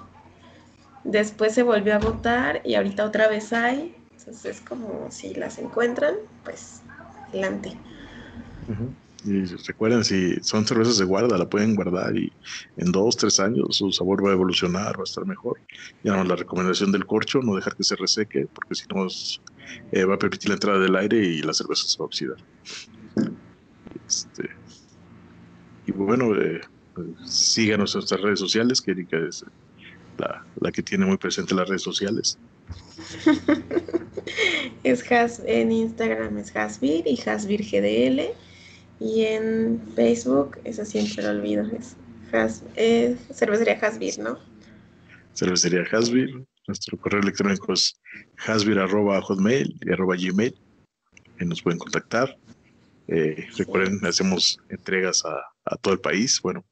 después 1.04 1.54
se 1.54 1.62
volvió 1.62 1.94
a 1.94 2.00
votar 2.00 2.62
y 2.64 2.74
ahorita 2.74 3.06
otra 3.06 3.28
vez 3.28 3.54
hay. 3.54 3.96
Entonces 4.18 4.46
es 4.46 4.62
como 4.62 5.12
si 5.12 5.36
las 5.36 5.60
encuentran, 5.60 6.16
pues 6.44 6.82
adelante. 7.28 7.78
Y 9.26 9.44
recuerden, 9.44 10.04
si 10.04 10.36
son 10.42 10.66
cervezas 10.66 10.98
de 10.98 11.06
guarda, 11.06 11.38
la 11.38 11.50
pueden 11.50 11.76
guardar 11.76 12.16
y 12.16 12.32
en 12.78 12.92
dos, 12.92 13.18
tres 13.18 13.40
años 13.40 13.78
su 13.78 13.92
sabor 13.92 14.26
va 14.26 14.30
a 14.30 14.34
evolucionar, 14.34 14.98
va 14.98 15.02
a 15.02 15.04
estar 15.04 15.26
mejor. 15.26 15.60
Ya 16.04 16.16
no, 16.16 16.24
la 16.24 16.36
recomendación 16.36 16.92
del 16.92 17.06
corcho, 17.06 17.40
no 17.42 17.56
dejar 17.56 17.76
que 17.76 17.84
se 17.84 17.96
reseque, 17.96 18.48
porque 18.54 18.76
si 18.76 18.86
no 18.94 19.08
eh, 19.92 20.06
va 20.06 20.16
a 20.16 20.20
permitir 20.20 20.50
la 20.50 20.56
entrada 20.56 20.80
del 20.80 20.96
aire 20.96 21.18
y 21.18 21.42
la 21.42 21.54
cerveza 21.54 21.88
se 21.88 21.98
va 21.98 22.04
a 22.04 22.08
oxidar. 22.08 22.38
Este, 24.08 24.50
y 25.88 25.92
bueno, 25.92 26.36
eh, 26.36 26.62
síganos 27.26 27.94
en 27.94 28.00
nuestras 28.00 28.22
redes 28.22 28.40
sociales, 28.40 28.82
que 28.82 28.92
Erika 28.92 29.18
es 29.18 29.46
la, 30.18 30.46
la 30.60 30.72
que 30.72 30.82
tiene 30.82 31.06
muy 31.06 31.18
presente 31.18 31.56
las 31.56 31.68
redes 31.68 31.84
sociales. 31.84 32.38
es 34.84 35.12
has, 35.12 35.42
en 35.46 35.72
Instagram 35.72 36.38
es 36.38 36.56
Hasbir 36.56 37.06
y 37.08 37.20
Hasbir 37.28 37.62
GDL. 37.64 38.34
Y 39.00 39.24
en 39.24 39.82
Facebook, 39.94 40.58
eso 40.64 40.86
siempre 40.86 41.22
lo 41.24 41.32
olvido, 41.32 41.66
es 41.78 41.98
eh, 42.76 43.16
Cervecería 43.34 43.78
Hasbir, 43.82 44.20
¿no? 44.20 44.38
Cervecería 45.34 45.84
Hasbir. 45.92 46.46
Nuestro 46.68 46.98
correo 46.98 47.22
electrónico 47.22 47.74
es 47.74 48.00
hasbir.hotmail 48.46 49.78
y 49.82 49.92
arroba 49.92 50.16
gmail. 50.16 50.56
Y 51.40 51.46
nos 51.46 51.62
pueden 51.62 51.80
contactar. 51.80 52.38
Eh, 53.08 53.48
recuerden, 53.58 54.04
hacemos 54.04 54.60
entregas 54.70 55.24
a, 55.26 55.78
todo 55.78 55.94
el 55.94 56.00
país. 56.00 56.42
Bueno, 56.42 56.66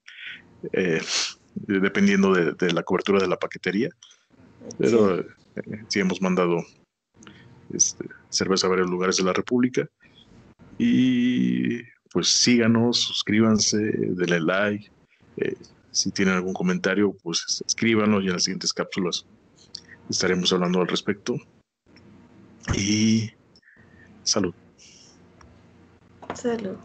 eh, 0.71 1.01
dependiendo 1.55 2.33
de, 2.33 2.73
la 2.73 2.83
cobertura 2.83 3.19
de 3.19 3.27
la 3.27 3.37
paquetería. 3.37 3.89
Pero 4.79 5.19
eh, 5.19 5.25
sí, 5.89 5.99
hemos 5.99 6.21
mandado 6.21 6.63
este, 7.71 8.05
cerveza 8.29 8.67
a 8.67 8.71
varios 8.71 8.89
lugares 8.89 9.17
de 9.17 9.23
la 9.23 9.33
República. 9.33 9.87
Y 10.79 11.83
pues 12.11 12.29
síganos, 12.29 12.99
suscríbanse, 12.99 13.77
denle 13.77 14.39
like. 14.39 14.89
Eh, 15.37 15.55
si 15.91 16.09
tienen 16.09 16.33
algún 16.33 16.53
comentario, 16.53 17.15
pues 17.21 17.63
escríbanlo 17.67 18.21
y 18.21 18.27
en 18.27 18.33
las 18.33 18.45
siguientes 18.45 18.73
cápsulas 18.73 19.27
estaremos 20.09 20.51
hablando 20.53 20.81
al 20.81 20.87
respecto. 20.87 21.35
Y 22.75 23.29
salud. 24.23 24.53
Salud. 26.35 26.77